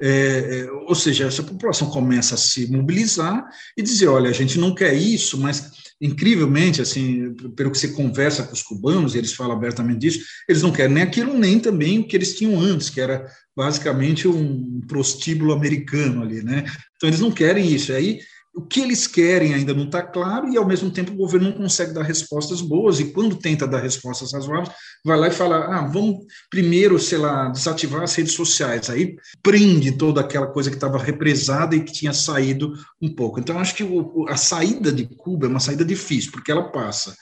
[0.00, 3.44] É, é, ou seja, essa população começa a se mobilizar
[3.76, 8.42] e dizer, olha, a gente não quer isso, mas incrivelmente, assim, pelo que você conversa
[8.42, 12.06] com os cubanos, eles falam abertamente disso, eles não querem nem aquilo, nem também o
[12.06, 16.64] que eles tinham antes, que era basicamente um prostíbulo americano ali, né?
[16.96, 17.92] Então, eles não querem isso.
[17.92, 18.20] Aí,
[18.56, 21.56] o que eles querem ainda não está claro e, ao mesmo tempo, o governo não
[21.58, 22.98] consegue dar respostas boas.
[22.98, 24.70] E, quando tenta dar respostas razoáveis,
[25.04, 28.88] vai lá e fala: ah, vamos primeiro, sei lá, desativar as redes sociais.
[28.88, 33.38] Aí prende toda aquela coisa que estava represada e que tinha saído um pouco.
[33.38, 37.14] Então, acho que o, a saída de Cuba é uma saída difícil, porque ela passa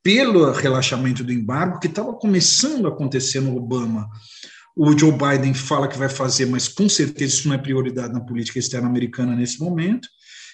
[0.00, 4.08] pelo relaxamento do embargo, que estava começando a acontecer no Obama.
[4.76, 8.20] O Joe Biden fala que vai fazer, mas com certeza isso não é prioridade na
[8.20, 10.08] política externa americana nesse momento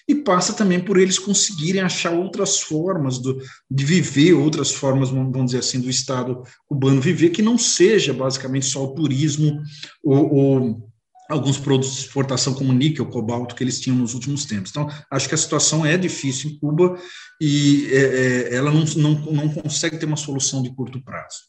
[0.08, 3.38] e passa também por eles conseguirem achar outras formas do,
[3.70, 8.64] de viver, outras formas, vamos dizer assim, do Estado cubano viver, que não seja basicamente
[8.64, 9.60] só o turismo
[10.02, 10.88] ou, ou
[11.28, 14.70] alguns produtos de exportação como níquel, cobalto, que eles tinham nos últimos tempos.
[14.70, 16.98] Então, acho que a situação é difícil em Cuba
[17.38, 21.40] e é, é, ela não, não, não consegue ter uma solução de curto prazo.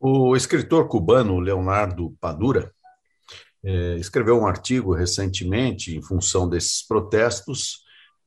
[0.00, 2.72] O escritor cubano Leonardo Padura
[3.62, 7.80] é, escreveu um artigo recentemente em função desses protestos,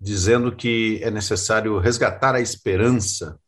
[0.03, 3.39] dizendo que é necessário resgatar a esperança.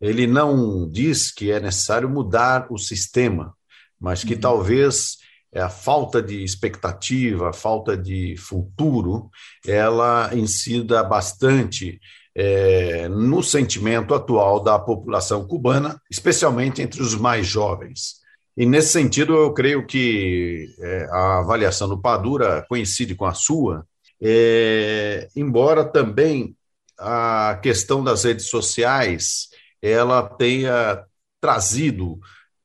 [0.00, 3.52] Ele não diz que é necessário mudar o sistema,
[4.00, 4.40] mas que uhum.
[4.40, 5.18] talvez
[5.54, 9.30] a falta de expectativa, a falta de futuro,
[9.66, 12.00] ela incida bastante
[12.34, 18.22] é, no sentimento atual da população cubana, especialmente entre os mais jovens.
[18.56, 23.86] E nesse sentido, eu creio que é, a avaliação do Padura coincide com a sua,
[24.22, 26.56] é, embora também
[26.98, 29.48] a questão das redes sociais
[29.82, 31.04] ela tenha
[31.40, 32.20] trazido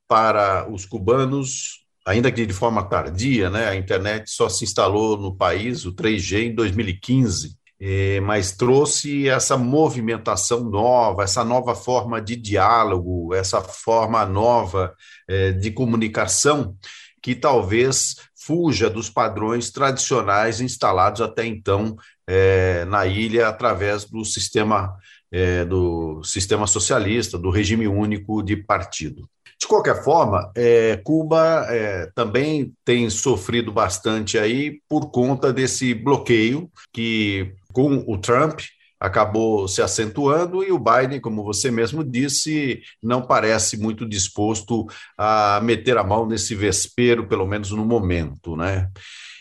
[0.08, 5.36] para os cubanos, ainda que de forma tardia, né, a internet só se instalou no
[5.36, 12.36] país, o 3G, em 2015, é, mas trouxe essa movimentação nova, essa nova forma de
[12.36, 14.96] diálogo, essa forma nova
[15.28, 16.76] é, de comunicação,
[17.22, 18.16] que talvez
[18.48, 24.98] fuja dos padrões tradicionais instalados até então é, na ilha através do sistema
[25.30, 29.30] é, do sistema socialista, do regime único de partido.
[29.60, 31.68] De qualquer forma, é, Cuba
[32.16, 38.62] também tem sofrido bastante aí por conta desse bloqueio que com o Trump
[39.00, 45.60] acabou se acentuando e o Biden, como você mesmo disse, não parece muito disposto a
[45.64, 48.90] meter a mão nesse vespeiro, pelo menos no momento, né?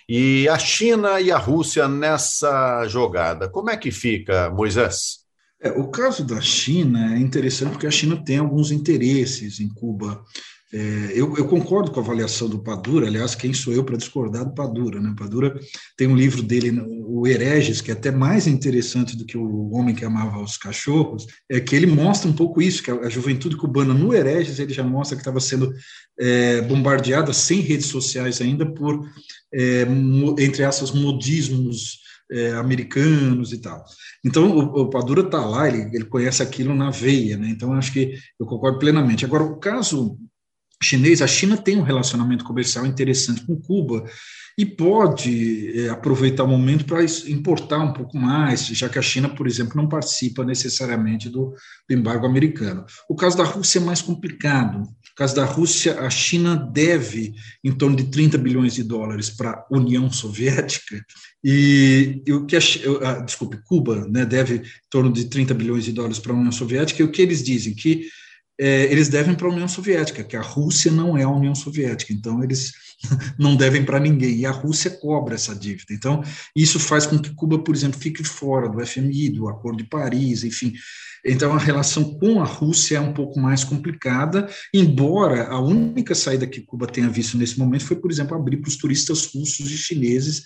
[0.08, 5.26] E a China e a Rússia nessa jogada, como é que fica, Moisés?
[5.60, 10.22] É, o caso da China é interessante porque a China tem alguns interesses em Cuba.
[10.72, 14.44] É, eu, eu, concordo com a avaliação do Padura, aliás, quem sou eu para discordar
[14.44, 15.00] do Padura?
[15.00, 15.14] Né?
[15.16, 15.58] Padura
[15.96, 19.94] tem um livro dele, o Hereges, que é até mais interessante do que o Homem
[19.94, 23.56] que Amava os Cachorros, é que ele mostra um pouco isso, que a, a juventude
[23.56, 25.72] cubana no Hereges, ele já mostra que estava sendo
[26.18, 29.08] é, bombardeada sem redes sociais ainda por,
[29.54, 29.86] é,
[30.40, 33.84] entre essas modismos é, americanos e tal.
[34.24, 37.48] Então, o, o Padura está lá, ele, ele conhece aquilo na veia, né?
[37.50, 39.24] então acho que eu concordo plenamente.
[39.24, 40.18] Agora, o caso
[40.82, 44.04] chinês, a China tem um relacionamento comercial interessante com Cuba
[44.58, 49.28] e pode é, aproveitar o momento para importar um pouco mais, já que a China,
[49.28, 51.54] por exemplo, não participa necessariamente do,
[51.86, 52.86] do embargo americano.
[53.06, 54.78] O caso da Rússia é mais complicado.
[54.78, 59.50] No caso da Rússia, a China deve em torno de 30 bilhões de dólares para
[59.50, 61.04] a União Soviética
[61.44, 62.60] e, e o que a,
[63.02, 66.52] a, desculpe, Cuba, né, deve em torno de 30 bilhões de dólares para a União
[66.52, 68.06] Soviética e o que eles dizem que
[68.58, 72.12] é, eles devem para a União Soviética, que a Rússia não é a União Soviética,
[72.12, 72.72] então eles
[73.38, 75.92] não devem para ninguém, e a Rússia cobra essa dívida.
[75.92, 76.22] Então,
[76.54, 80.44] isso faz com que Cuba, por exemplo, fique fora do FMI, do Acordo de Paris,
[80.44, 80.72] enfim.
[81.24, 86.46] Então, a relação com a Rússia é um pouco mais complicada, embora a única saída
[86.46, 89.76] que Cuba tenha visto nesse momento foi, por exemplo, abrir para os turistas russos e
[89.76, 90.44] chineses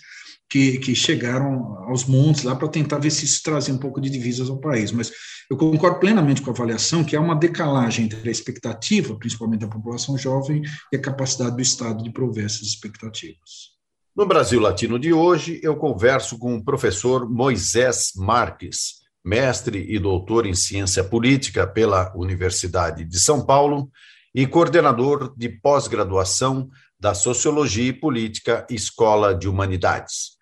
[0.51, 4.09] que, que chegaram aos montes lá para tentar ver se isso trazia um pouco de
[4.09, 4.91] divisas ao país.
[4.91, 5.09] Mas
[5.49, 9.69] eu concordo plenamente com a avaliação que há uma decalagem entre a expectativa, principalmente da
[9.69, 10.61] população jovem,
[10.91, 13.71] e a capacidade do Estado de prover essas expectativas.
[14.13, 20.45] No Brasil Latino de hoje, eu converso com o professor Moisés Marques, mestre e doutor
[20.45, 23.89] em ciência política pela Universidade de São Paulo
[24.35, 30.40] e coordenador de pós-graduação da Sociologia e Política Escola de Humanidades.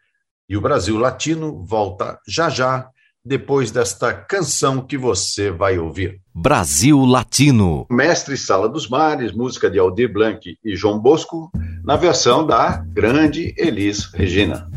[0.49, 2.89] E o Brasil Latino volta já já,
[3.23, 6.19] depois desta canção que você vai ouvir.
[6.33, 7.85] Brasil Latino.
[7.91, 11.51] Mestre Sala dos Mares, música de Aldir Blanc e João Bosco,
[11.83, 14.67] na versão da grande Elis Regina.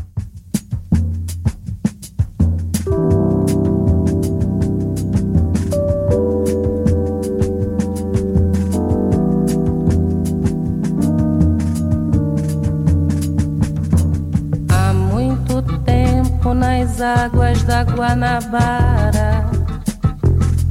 [17.01, 19.45] Águas da Guanabara,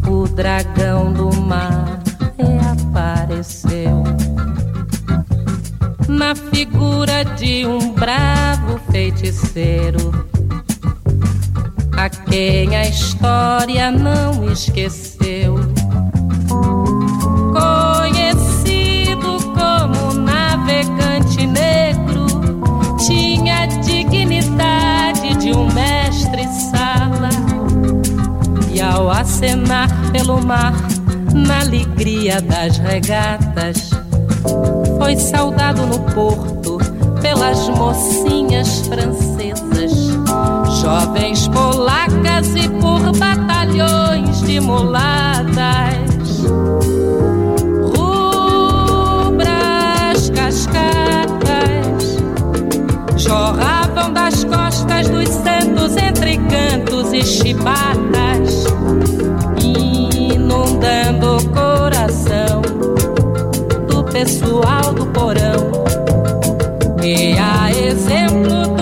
[0.06, 2.00] o dragão do mar
[2.38, 4.02] reapareceu
[6.08, 10.26] na figura de um bravo feiticeiro,
[11.96, 15.56] a quem a história não esqueceu.
[17.52, 22.26] Conhecido como navegante negro,
[22.98, 24.91] tinha dignidade
[25.72, 26.42] de um mestre
[28.82, 30.74] ao acenar pelo mar,
[31.32, 33.90] na alegria das regatas,
[34.98, 36.78] foi saudado no porto
[37.20, 39.92] pelas mocinhas francesas,
[40.80, 46.42] jovens polacas e por batalhões de mulatas.
[47.96, 49.40] Rubras
[50.30, 51.22] cascatas
[54.10, 58.64] das costas dos santos entre cantos e chibatas
[59.62, 62.62] inundando o coração
[63.88, 65.72] do pessoal do porão.
[67.02, 68.81] E a exemplo do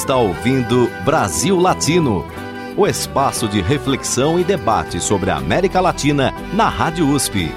[0.00, 2.24] está ouvindo Brasil Latino,
[2.74, 7.50] o espaço de reflexão e debate sobre a América Latina na Rádio USP.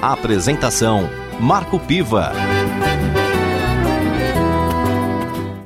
[0.00, 1.06] A apresentação
[1.38, 2.32] Marco Piva.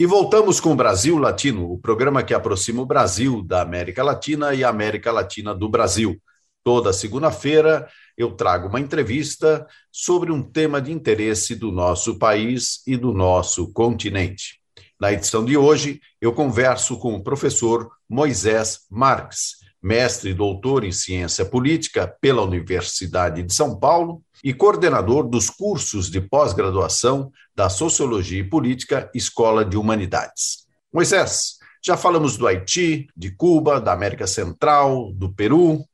[0.01, 4.65] E voltamos com Brasil Latino, o programa que aproxima o Brasil da América Latina e
[4.65, 6.21] a América Latina do Brasil.
[6.65, 12.97] Toda segunda-feira eu trago uma entrevista sobre um tema de interesse do nosso país e
[12.97, 14.66] do nosso continente.
[14.99, 20.91] Na edição de hoje, eu converso com o professor Moisés Marques, mestre e doutor em
[20.91, 28.41] ciência política pela Universidade de São Paulo e coordenador dos cursos de pós-graduação da Sociologia
[28.41, 30.67] e Política, Escola de Humanidades.
[30.91, 35.85] Moisés, já falamos do Haiti, de Cuba, da América Central, do Peru.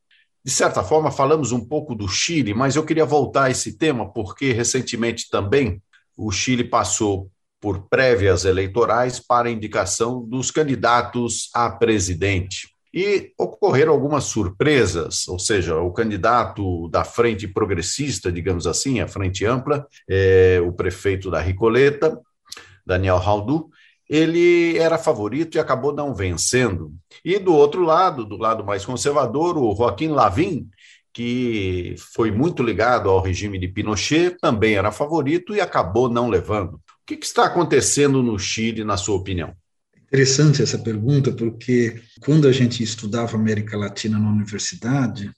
[0.44, 4.08] De certa forma, falamos um pouco do Chile, mas eu queria voltar a esse tema
[4.12, 5.82] porque recentemente também
[6.16, 7.31] o Chile passou
[7.62, 12.72] por prévias eleitorais para indicação dos candidatos a presidente.
[12.92, 19.46] E ocorreram algumas surpresas, ou seja, o candidato da frente progressista, digamos assim, a frente
[19.46, 22.20] ampla, é, o prefeito da Ricoleta,
[22.84, 23.70] Daniel Raudu,
[24.10, 26.92] ele era favorito e acabou não vencendo.
[27.24, 30.68] E do outro lado, do lado mais conservador, o Joaquim Lavin,
[31.12, 36.80] que foi muito ligado ao regime de Pinochet, também era favorito e acabou não levando.
[37.02, 39.52] O que, que está acontecendo no Chile, na sua opinião?
[40.06, 45.30] Interessante essa pergunta, porque quando a gente estudava América Latina na universidade,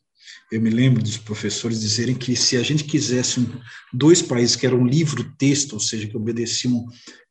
[0.52, 3.48] eu me lembro dos professores dizerem que se a gente quisesse
[3.92, 6.84] dois países que eram livro-texto, ou seja, que obedeciam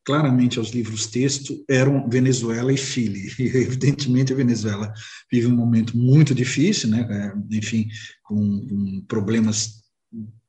[0.03, 3.31] claramente aos livros-texto, eram Venezuela e Chile.
[3.39, 4.91] E, evidentemente, a Venezuela
[5.31, 7.07] vive um momento muito difícil, né?
[7.09, 7.87] É, enfim,
[8.23, 9.83] com, com problemas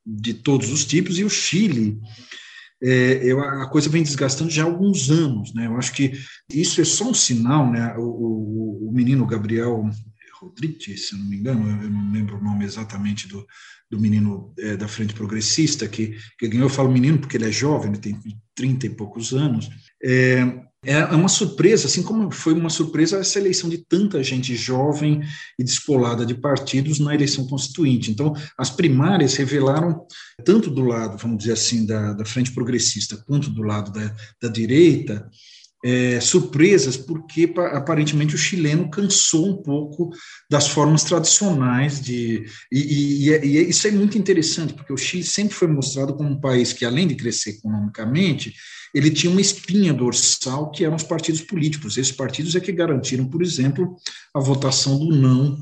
[0.07, 1.99] de todos os tipos, e o Chile
[2.85, 5.55] é, eu, a coisa vem desgastando já há alguns anos.
[5.55, 5.67] Né?
[5.67, 6.13] Eu acho que
[6.53, 7.71] isso é só um sinal.
[7.73, 7.95] Né?
[7.97, 9.89] O, o, o menino Gabriel
[10.41, 13.47] Rodrigues, se não me engano, eu não lembro o nome exatamente do,
[13.91, 17.53] do menino é, da Frente Progressista, que, que ganhou, eu falo menino porque ele é
[17.53, 18.19] jovem, ele tem
[18.55, 19.71] 30 e poucos anos.
[20.03, 20.43] É,
[20.85, 25.23] é, é uma surpresa, assim como foi uma surpresa essa eleição de tanta gente jovem
[25.59, 28.11] e despolada de partidos na eleição constituinte.
[28.11, 30.07] Então, as primárias revelaram,
[30.45, 34.49] tanto do lado, vamos dizer assim, da, da frente progressista, quanto do lado da, da
[34.49, 35.29] direita,
[35.85, 40.11] é, surpresas, porque aparentemente o chileno cansou um pouco
[40.51, 42.47] das formas tradicionais de.
[42.73, 46.31] E, e, e, é, isso é muito interessante, porque o Chile sempre foi mostrado como
[46.31, 48.55] um país que, além de crescer economicamente,
[48.95, 51.99] ele tinha uma espinha dorsal que eram os partidos políticos.
[51.99, 53.97] Esses partidos é que garantiram, por exemplo,
[54.33, 55.59] a votação do não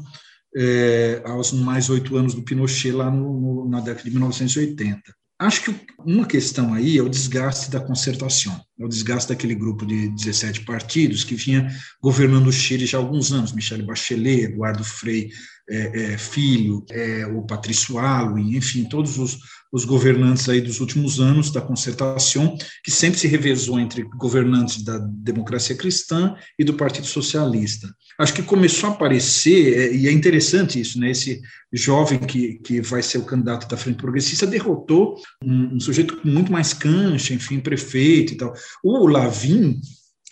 [0.54, 5.00] é, aos mais oito anos do Pinochet, lá no, no, na década de 1980.
[5.38, 10.08] Acho que uma questão aí é o desgaste da concertação, o desgaste daquele grupo de
[10.08, 11.68] 17 partidos que vinha
[12.00, 15.30] governando o Chile já há alguns anos, Michele Bachelet, Eduardo Frei
[15.70, 19.38] é, é, Filho, é, o Patrício Alwin, enfim, todos os,
[19.72, 24.98] os governantes aí dos últimos anos da concertação, que sempre se revezou entre governantes da
[24.98, 27.88] democracia cristã e do Partido Socialista.
[28.18, 31.40] Acho que começou a aparecer, é, e é interessante isso, né, esse
[31.72, 36.52] jovem que, que vai ser o candidato da Frente Progressista derrotou um, um sujeito muito
[36.52, 38.52] mais cancha, enfim, prefeito e tal.
[38.82, 39.80] O Lavin,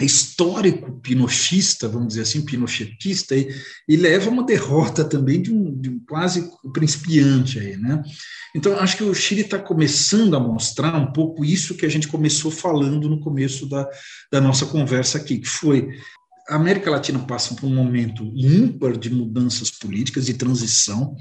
[0.00, 3.54] histórico pinochista, vamos dizer assim, pinochetista, e,
[3.88, 8.02] e leva uma derrota também de um, de um, quase principiante aí, né?
[8.54, 12.08] Então, acho que o Chile está começando a mostrar um pouco isso que a gente
[12.08, 13.88] começou falando no começo da,
[14.32, 15.88] da nossa conversa aqui, que foi
[16.48, 21.14] a América Latina passa por um momento ímpar de mudanças políticas, de transição,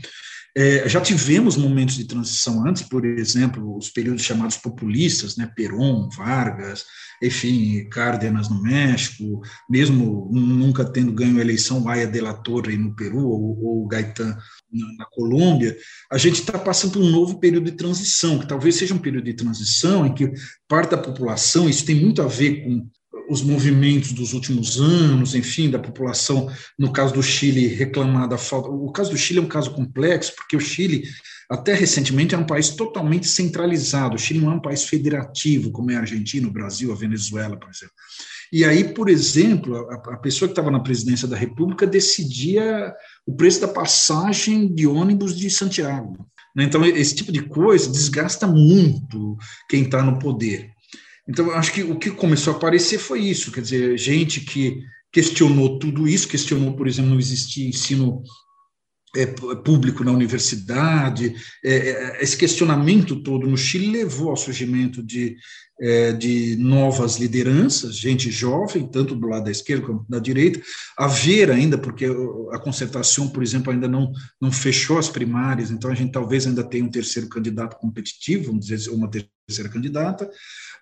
[0.56, 6.10] é, já tivemos momentos de transição antes, por exemplo, os períodos chamados populistas, né, Perón,
[6.10, 6.86] Vargas,
[7.22, 12.96] enfim, Cárdenas no México, mesmo nunca tendo ganho a eleição, Aya de la Torre no
[12.96, 14.38] Peru ou, ou Gaetan
[14.72, 15.78] na, na Colômbia,
[16.12, 19.26] a gente está passando por um novo período de transição, que talvez seja um período
[19.26, 20.32] de transição em que
[20.68, 22.88] parte da população, isso tem muito a ver com
[23.30, 28.70] os movimentos dos últimos anos, enfim, da população, no caso do Chile, reclamar da falta.
[28.70, 31.04] O caso do Chile é um caso complexo, porque o Chile,
[31.50, 34.16] até recentemente, é um país totalmente centralizado.
[34.16, 37.56] O Chile não é um país federativo, como é a Argentina, o Brasil, a Venezuela,
[37.56, 37.94] por exemplo.
[38.52, 42.94] E aí, por exemplo, a, a pessoa que estava na presidência da República decidia
[43.26, 46.28] o preço da passagem de ônibus de Santiago.
[46.56, 46.64] Né?
[46.64, 49.38] Então, esse tipo de coisa desgasta muito
[49.70, 50.72] quem está no poder.
[51.30, 55.78] Então, acho que o que começou a aparecer foi isso, quer dizer, gente que questionou
[55.78, 58.24] tudo isso, questionou, por exemplo, não existir ensino
[59.16, 61.36] é, público na universidade.
[61.64, 65.36] É, é, esse questionamento todo no Chile levou ao surgimento de,
[65.82, 70.62] é, de novas lideranças, gente jovem, tanto do lado da esquerda como da direita,
[70.98, 72.06] haver ainda, porque
[72.52, 76.64] a concertação, por exemplo, ainda não, não fechou as primárias, então a gente talvez ainda
[76.64, 80.30] tenha um terceiro candidato competitivo, vamos dizer, uma terceira candidata,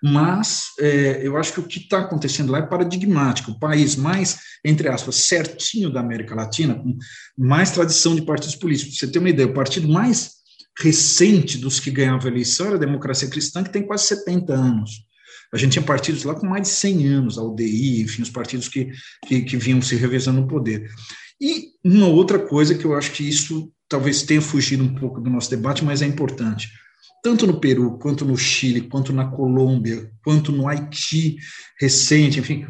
[0.02, 3.50] mas é, eu acho que o que está acontecendo lá é paradigmático.
[3.50, 6.96] O país mais, entre aspas, certinho da América Latina, com
[7.36, 8.96] mais tradição de partidos políticos.
[8.96, 10.38] Pra você ter uma ideia, o partido mais
[10.78, 15.06] recente dos que ganhavam a eleição era a Democracia Cristã, que tem quase 70 anos.
[15.52, 18.68] A gente tinha partidos lá com mais de 100 anos, a UDI, enfim, os partidos
[18.68, 18.90] que,
[19.26, 20.88] que, que vinham se revezando no poder.
[21.40, 25.30] E uma outra coisa que eu acho que isso talvez tenha fugido um pouco do
[25.30, 26.68] nosso debate, mas é importante
[27.22, 31.36] tanto no Peru, quanto no Chile, quanto na Colômbia, quanto no Haiti
[31.80, 32.66] recente, enfim,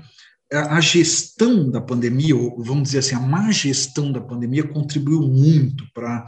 [0.53, 5.85] a gestão da pandemia, ou vamos dizer assim, a má gestão da pandemia contribuiu muito
[5.93, 6.25] para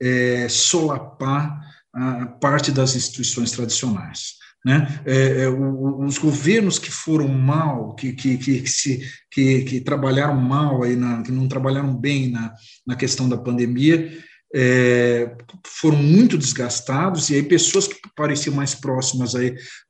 [0.00, 1.60] é, solapar
[1.92, 4.40] a parte das instituições tradicionais.
[4.64, 5.00] Né?
[5.04, 10.82] É, é, os governos que foram mal, que, que, que, se, que, que trabalharam mal,
[10.82, 12.54] aí na, que não trabalharam bem na,
[12.86, 14.10] na questão da pandemia,
[14.54, 15.36] é,
[15.66, 19.40] foram muito desgastados, e aí pessoas que pareciam mais próximas a,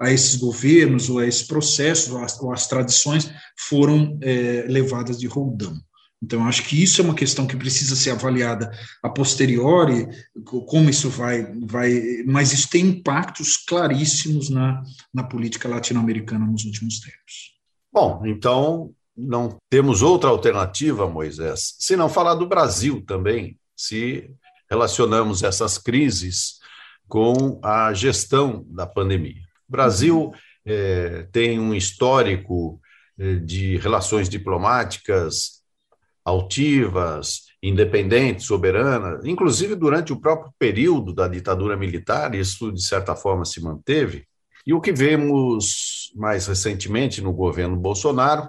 [0.00, 3.30] a esses governos, ou a esses processos, ou as, ou as tradições,
[3.68, 5.74] foram é, levadas de roldão.
[6.22, 8.70] Então, acho que isso é uma questão que precisa ser avaliada
[9.02, 10.06] a posteriori,
[10.44, 14.82] como isso vai, vai mas isso tem impactos claríssimos na,
[15.14, 17.54] na política latino-americana nos últimos tempos.
[17.90, 24.30] Bom, então não temos outra alternativa, Moisés, se não falar do Brasil também, se
[24.70, 26.60] relacionamos essas crises
[27.08, 29.42] com a gestão da pandemia.
[29.68, 30.32] O Brasil
[30.64, 32.80] é, tem um histórico
[33.18, 35.60] é, de relações diplomáticas
[36.24, 43.44] altivas, independentes, soberanas, inclusive durante o próprio período da ditadura militar, isso de certa forma
[43.44, 44.24] se manteve.
[44.66, 48.48] E o que vemos mais recentemente no governo Bolsonaro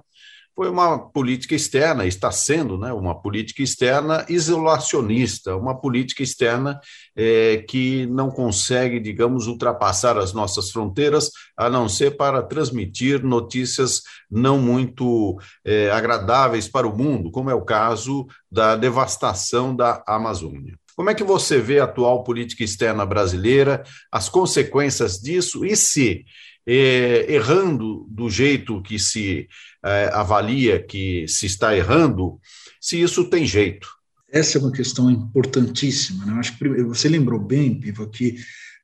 [0.56, 6.80] foi uma política externa, está sendo né, uma política externa isolacionista, uma política externa
[7.16, 14.02] é, que não consegue, digamos, ultrapassar as nossas fronteiras, a não ser para transmitir notícias
[14.30, 20.78] não muito é, agradáveis para o mundo, como é o caso da devastação da Amazônia.
[20.96, 26.26] Como é que você vê a atual política externa brasileira, as consequências disso e se,
[26.66, 29.48] errando do jeito que se
[29.84, 32.40] é, avalia que se está errando,
[32.80, 33.88] se isso tem jeito.
[34.32, 36.26] Essa é uma questão importantíssima.
[36.26, 36.34] Né?
[36.34, 38.36] Acho que você lembrou bem, Piva, que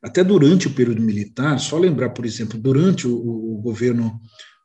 [0.03, 4.19] até durante o período militar, só lembrar, por exemplo, durante o, o governo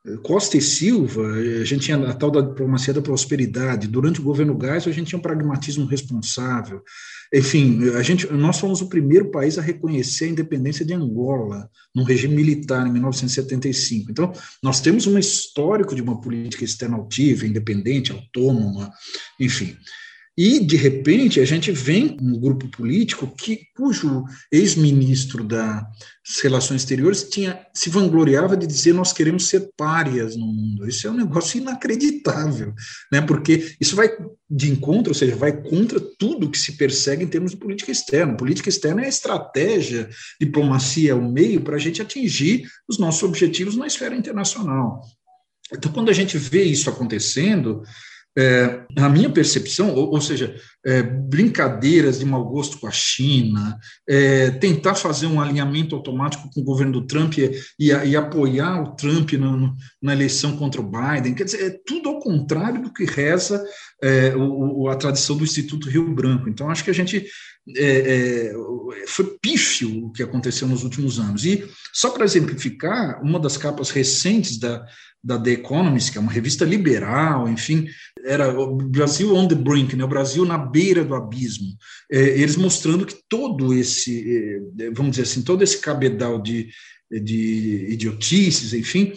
[0.07, 3.87] eh, Costa e Silva, a gente tinha a tal da diplomacia da prosperidade.
[3.87, 6.83] Durante o governo Gás, a gente tinha um pragmatismo responsável.
[7.33, 12.05] Enfim, a gente, nós fomos o primeiro país a reconhecer a independência de Angola, num
[12.05, 14.11] regime militar, em 1975.
[14.11, 18.93] Então, nós temos um histórico de uma política externa altiva, independente, autônoma,
[19.41, 19.75] enfim.
[20.37, 25.85] E, de repente, a gente vem um grupo político que, cujo ex-ministro das
[26.43, 30.89] Relações Exteriores tinha, se vangloriava de dizer nós queremos ser párias no mundo.
[30.89, 32.73] Isso é um negócio inacreditável,
[33.13, 33.21] né?
[33.21, 34.09] porque isso vai
[34.49, 38.35] de encontro, ou seja, vai contra tudo que se persegue em termos de política externa.
[38.35, 40.09] Política externa é a estratégia,
[40.41, 45.03] diplomacia é o meio para a gente atingir os nossos objetivos na esfera internacional.
[45.71, 47.83] Então, quando a gente vê isso acontecendo,
[48.37, 50.55] é, na minha percepção, ou, ou seja,
[50.85, 53.79] é, brincadeiras de mau gosto com a China,
[54.09, 58.83] é, tentar fazer um alinhamento automático com o governo do Trump e, e, e apoiar
[58.83, 59.33] o Trump
[60.03, 63.63] na, eleição contra o Biden, quer dizer, é tudo ao contrário do que reza
[64.03, 66.49] é, o, a tradição do Instituto Rio Branco.
[66.49, 67.25] Então, acho que a gente
[67.77, 71.45] é, é, foi pífio o que aconteceu nos últimos anos.
[71.45, 74.85] E, só para exemplificar, uma das capas recentes da,
[75.23, 77.87] da The Economist, que é uma revista liberal, enfim,
[78.25, 81.77] era o Brasil on the brink, né, o Brasil na beira do abismo,
[82.11, 86.69] é, eles mostrando que todo esse, é, vamos dizer assim, todo esse cabedal de,
[87.21, 89.13] de idiotices, enfim,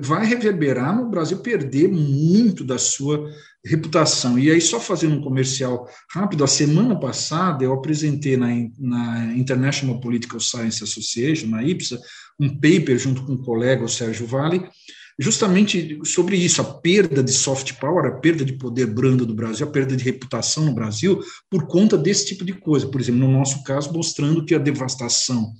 [0.00, 3.28] vai reverberar no Brasil perder muito da sua
[3.64, 4.38] reputação.
[4.38, 8.48] E aí, só fazendo um comercial rápido, a semana passada eu apresentei na,
[8.78, 12.00] na International Political Science Association, na IPSA,
[12.38, 14.66] um paper junto com um colega, o Sérgio Vale,
[15.18, 19.66] justamente sobre isso, a perda de soft power, a perda de poder brando do Brasil,
[19.66, 21.20] a perda de reputação no Brasil,
[21.50, 22.88] por conta desse tipo de coisa.
[22.88, 25.52] Por exemplo, no nosso caso, mostrando que a devastação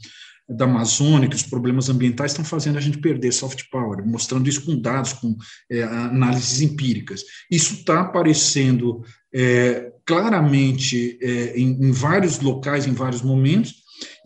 [0.50, 4.64] da Amazônia, que os problemas ambientais estão fazendo a gente perder soft power, mostrando isso
[4.64, 5.36] com dados, com
[5.70, 7.22] é, análises empíricas.
[7.50, 13.76] Isso está aparecendo é, claramente é, em, em vários locais, em vários momentos,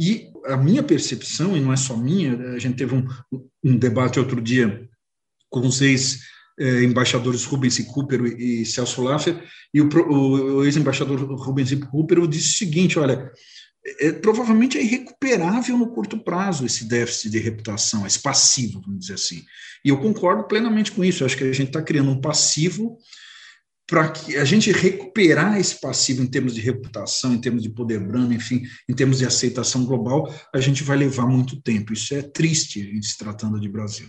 [0.01, 3.07] e a minha percepção, e não é só minha, a gente teve um,
[3.63, 4.89] um debate outro dia
[5.51, 11.77] com os ex-embaixadores Rubens e Cooper e Celso Laffer, e o, o, ex-embaixador Rubens e
[11.77, 13.31] Cooper disse o seguinte, olha,
[14.01, 19.15] é, provavelmente é irrecuperável no curto prazo esse déficit de reputação, esse passivo, vamos dizer
[19.15, 19.43] assim.
[19.85, 22.99] E eu concordo plenamente com isso, eu acho que a gente está criando um passivo
[23.87, 28.01] para que a gente recuperar esse passivo em termos de reputação, em termos de poder
[28.01, 31.93] brando, enfim, em termos de aceitação global, a gente vai levar muito tempo.
[31.93, 34.09] Isso é triste se tratando de Brasil.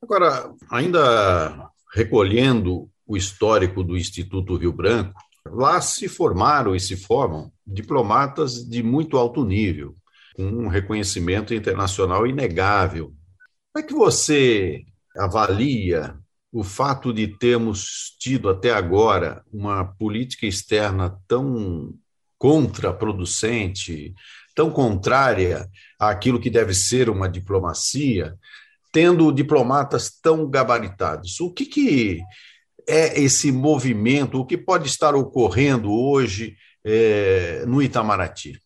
[0.00, 5.20] Agora, ainda recolhendo o histórico do Instituto Rio Branco,
[5.52, 9.94] lá se formaram e se formam diplomatas de muito alto nível,
[10.34, 13.12] com um reconhecimento internacional inegável.
[13.72, 14.84] Como é que você
[15.16, 16.16] avalia
[16.52, 21.94] o fato de termos tido até agora uma política externa tão
[22.38, 24.14] contraproducente,
[24.54, 25.68] tão contrária
[25.98, 28.34] àquilo que deve ser uma diplomacia,
[28.92, 31.40] tendo diplomatas tão gabaritados.
[31.40, 32.20] O que, que
[32.88, 34.38] é esse movimento?
[34.38, 38.58] O que pode estar ocorrendo hoje é, no Itamaraty?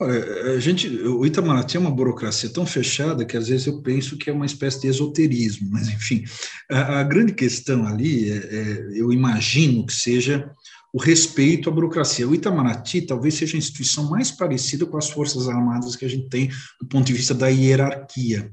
[0.00, 4.30] Olha, gente, o Itamaraty é uma burocracia tão fechada que às vezes eu penso que
[4.30, 6.24] é uma espécie de esoterismo, mas enfim,
[6.70, 10.50] a, a grande questão ali, é, é, eu imagino que seja
[10.92, 12.26] o respeito à burocracia.
[12.26, 16.28] O Itamaraty talvez seja a instituição mais parecida com as Forças Armadas que a gente
[16.28, 16.48] tem
[16.80, 18.50] do ponto de vista da hierarquia.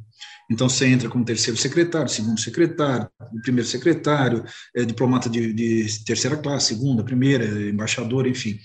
[0.49, 3.09] Então, você entra como terceiro secretário, segundo secretário,
[3.43, 4.43] primeiro secretário,
[4.75, 8.57] é, diplomata de, de terceira classe, segunda, primeira, embaixador, enfim.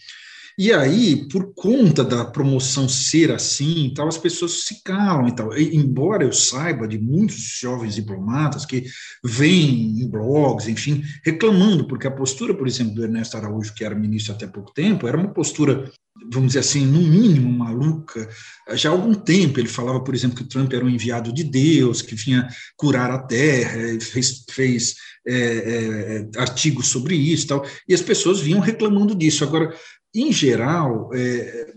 [0.58, 5.56] E aí, por conta da promoção ser assim, tal, as pessoas se calam e tal.
[5.56, 8.84] E, embora eu saiba de muitos jovens diplomatas que
[9.24, 13.94] vêm em blogs, enfim, reclamando, porque a postura, por exemplo, do Ernesto Araújo, que era
[13.94, 15.90] ministro até pouco tempo, era uma postura
[16.30, 18.28] vamos dizer assim, no mínimo maluca.
[18.74, 22.02] Já há algum tempo ele falava, por exemplo, que Trump era um enviado de Deus,
[22.02, 24.94] que vinha curar a terra, fez, fez
[25.26, 29.42] é, é, artigos sobre isso e tal, e as pessoas vinham reclamando disso.
[29.42, 29.74] Agora,
[30.14, 31.72] em geral, é,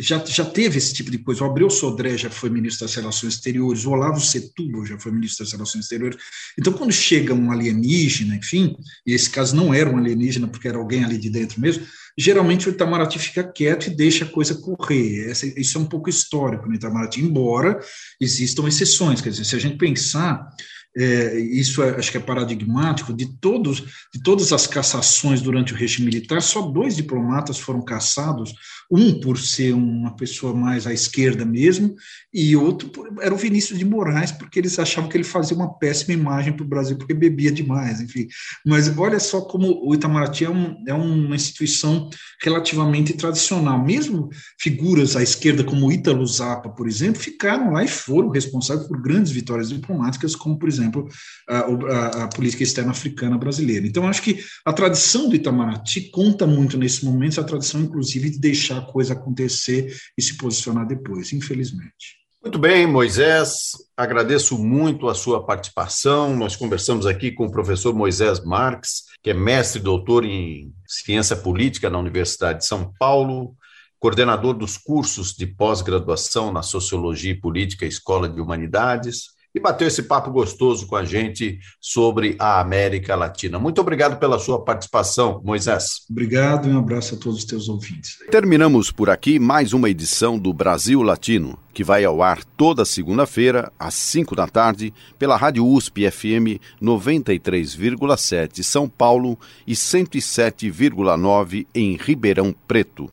[0.00, 1.42] já, já teve esse tipo de coisa.
[1.42, 5.44] O Abreu Sodré já foi ministro das Relações Exteriores, o Olavo Setúbal já foi ministro
[5.44, 6.18] das Relações Exteriores.
[6.58, 8.76] Então, quando chega um alienígena, enfim,
[9.06, 12.68] e esse caso não era um alienígena, porque era alguém ali de dentro mesmo, geralmente
[12.68, 15.30] o Itamaraty fica quieto e deixa a coisa correr.
[15.30, 17.80] Essa, isso é um pouco histórico no Itamaraty, embora
[18.20, 19.20] existam exceções.
[19.20, 20.48] Quer dizer, se a gente pensar
[20.96, 25.76] é, isso é, acho que é paradigmático, de, todos, de todas as cassações durante o
[25.76, 28.52] regime militar, só dois diplomatas foram cassados,
[28.90, 31.94] um por ser uma pessoa mais à esquerda mesmo,
[32.32, 35.72] e outro por, era o Vinícius de Moraes, porque eles achavam que ele fazia uma
[35.78, 38.26] péssima imagem para o Brasil, porque bebia demais, enfim.
[38.66, 42.10] Mas olha só como o Itamaraty é, um, é uma instituição
[42.42, 43.82] relativamente tradicional.
[43.82, 44.28] Mesmo
[44.60, 49.32] figuras à esquerda, como Ítalo Zappa, por exemplo, ficaram lá e foram responsáveis por grandes
[49.32, 51.08] vitórias diplomáticas, como, por exemplo, exemplo,
[51.48, 53.86] a, a, a, política externa africana brasileira.
[53.86, 58.38] Então, acho que a tradição do Itamaraty conta muito nesse momento, a tradição, inclusive, de
[58.38, 62.22] deixar a coisa acontecer e se posicionar depois, infelizmente.
[62.42, 66.36] Muito bem, Moisés, agradeço muito a sua participação.
[66.36, 71.36] Nós conversamos aqui com o professor Moisés Marques, que é mestre e doutor em ciência
[71.36, 73.54] política na Universidade de São Paulo,
[74.00, 80.04] coordenador dos cursos de pós-graduação na Sociologia e Política Escola de Humanidades e bateu esse
[80.04, 83.58] papo gostoso com a gente sobre a América Latina.
[83.58, 86.06] Muito obrigado pela sua participação, Moisés.
[86.10, 88.18] Obrigado e um abraço a todos os teus ouvintes.
[88.30, 93.72] Terminamos por aqui mais uma edição do Brasil Latino, que vai ao ar toda segunda-feira,
[93.78, 102.54] às 5 da tarde, pela Rádio USP FM 93,7 São Paulo e 107,9 em Ribeirão
[102.66, 103.08] Preto.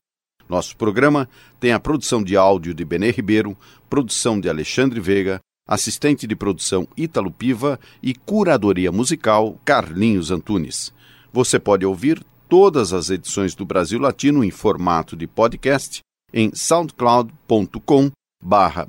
[0.48, 1.28] Nosso programa
[1.60, 3.56] tem a produção de áudio de Benê Ribeiro,
[3.88, 10.92] produção de Alexandre Veiga, assistente de produção Ítalo Piva e curadoria musical Carlinhos Antunes.
[11.32, 16.00] Você pode ouvir todas as edições do Brasil Latino em formato de podcast
[16.34, 18.10] em soundcloud.com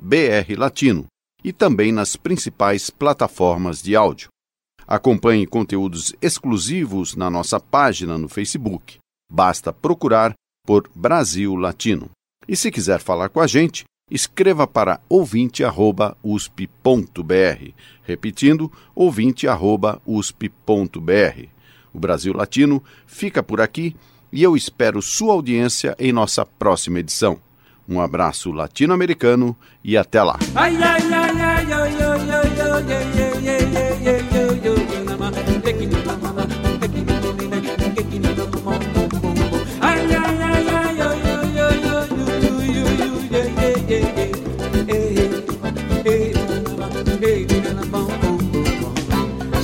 [0.00, 1.06] brlatino
[1.44, 4.28] e também nas principais plataformas de áudio.
[4.84, 8.98] Acompanhe conteúdos exclusivos na nossa página no Facebook.
[9.30, 10.34] Basta procurar
[10.66, 12.10] por Brasil Latino.
[12.48, 17.70] E se quiser falar com a gente, escreva para ouvinte@usp.br,
[18.04, 21.46] repetindo ouvinte@usp.br.
[21.94, 23.96] O Brasil Latino fica por aqui
[24.30, 27.38] e eu espero sua audiência em nossa próxima edição.
[27.88, 30.38] Um abraço latino-americano e até lá.
[30.54, 31.32] Ai, ai, ai,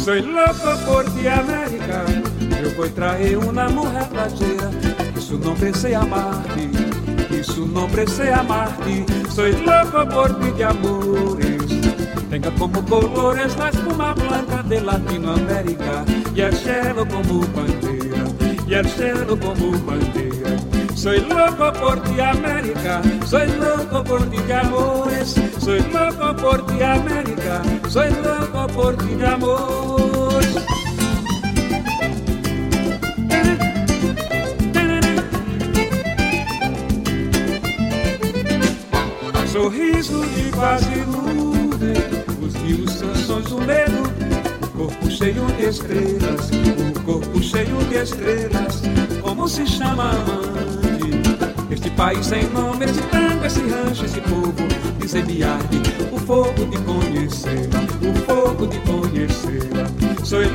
[0.09, 2.03] Soy loco ti, América.
[2.63, 4.71] Eu vou traer uma mulher brasileira.
[5.13, 6.71] Que su nombre sea Marti.
[7.29, 9.05] Que su nombre sea Marti.
[9.29, 11.63] Soy loco ti de amores.
[12.31, 16.07] Tenga como colores la espuma blanca de Latinoamérica.
[16.35, 18.25] Y el cielo como bandera.
[18.67, 20.78] Y el cielo como bandera.
[20.99, 23.01] Soy loco por ti, América.
[23.25, 25.37] Soy loco por ti amores.
[25.61, 27.63] Soy loco por ti, América.
[27.89, 30.57] Soy loco por ti amores.
[39.53, 41.95] Sorriso de quase nuvem,
[42.45, 42.93] os rios
[43.25, 44.03] sons do medo,
[44.63, 46.51] o corpo cheio de estrelas,
[46.97, 48.83] o corpo cheio de estrelas,
[49.23, 50.78] como se chama amante?
[51.71, 54.55] Este país sem nome, esse tango, esse rancho, esse povo,
[55.05, 59.89] incendiar-me, o fogo de conhecê-la, o fogo de conhecê-la.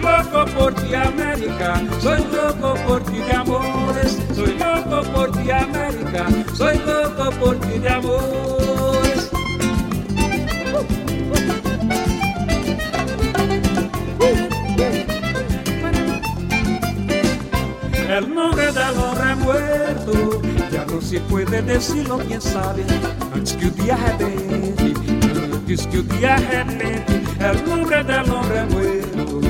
[0.01, 6.25] Loco por ti, América, soy loco por ti de amores, soy loco por ti, América,
[6.55, 9.31] soy loco por ti de amores.
[18.09, 20.52] El nombre del hombre muerto
[20.93, 22.83] no se puede decirlo, quién sabe,
[23.33, 24.93] antes que o dia arrebente,
[25.55, 29.41] antes que o dia arrebente, el nombre del hombre muerto.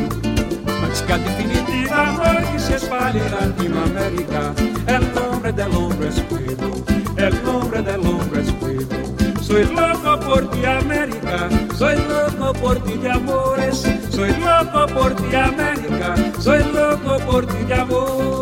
[0.83, 4.53] Antes que a definitiva noite se espalhe en Latinoamérica,
[4.87, 6.71] el nombre del hombre es fuego,
[7.17, 8.95] el nombre del hombre es fuego.
[9.41, 15.35] Soy loco por ti, América, soy loco por ti de amores, soy loco por ti,
[15.35, 18.32] América, soy loco por ti de amores.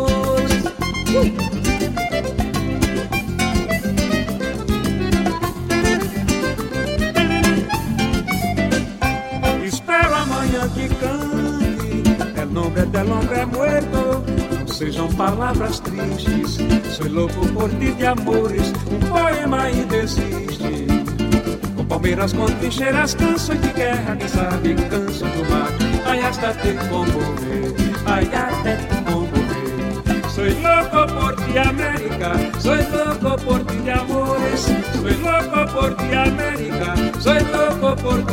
[12.92, 14.22] Nombre del hombre muerto
[14.58, 16.58] Não sejam palavras tristes
[16.94, 20.86] Soy louco por ti de amores Um poema e desiste
[21.74, 25.68] Com palmeiras, com trincheiras Canções de guerra, quem sabe Canso do mar
[26.06, 27.74] Ai, hasta te comover
[28.06, 29.42] Ai, até te comover
[30.34, 32.32] Soy loco por ti, América.
[32.58, 34.60] Soy loco por ti de amores.
[34.94, 36.94] Soy loco por ti, América.
[37.20, 38.31] Soy loco por ti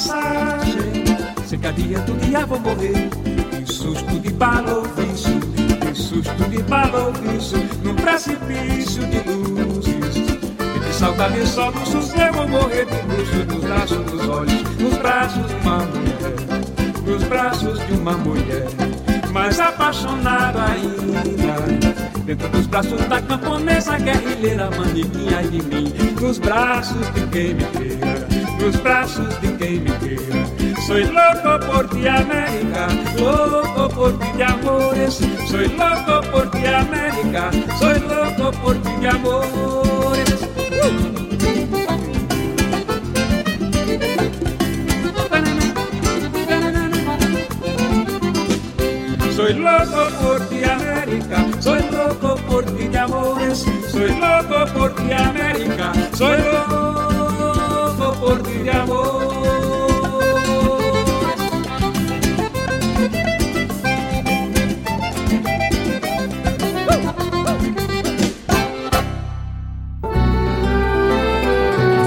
[0.00, 1.04] passagem.
[1.46, 3.10] Sei que adianta um dia vou morrer.
[3.50, 5.40] Que susto de baloviço.
[5.80, 7.56] Que susto de baloviço.
[7.82, 10.16] Num precipício de luzes.
[10.16, 13.54] E de saudade só no sossego morrer de luxo.
[13.54, 14.62] Nos braços dos olhos.
[14.78, 17.04] Nos braços de uma mulher.
[17.04, 18.68] Nos braços de uma mulher.
[19.32, 22.00] Mais apaixonado ainda.
[22.24, 28.09] Dentro dos braços da camponesa guerrilheira Manequinha de mim Nos braços de quem me queira
[28.60, 30.46] Nos braços de quem me queira
[30.86, 32.88] Soy loco por ti América.
[33.18, 37.50] Loco por ti de amores Soy loco por ti América.
[37.78, 40.40] Soy loco por ti de amores
[49.36, 55.12] Soy loco por ti América, soy loco por ti de amores, soy loco por ti
[55.12, 56.79] América, soy loco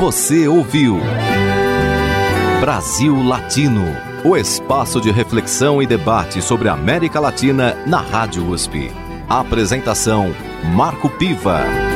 [0.03, 0.99] Você ouviu
[2.59, 3.85] Brasil Latino,
[4.25, 8.91] o espaço de reflexão e debate sobre a América Latina na Rádio USP.
[9.29, 10.35] Apresentação
[10.75, 11.92] Marco Piva.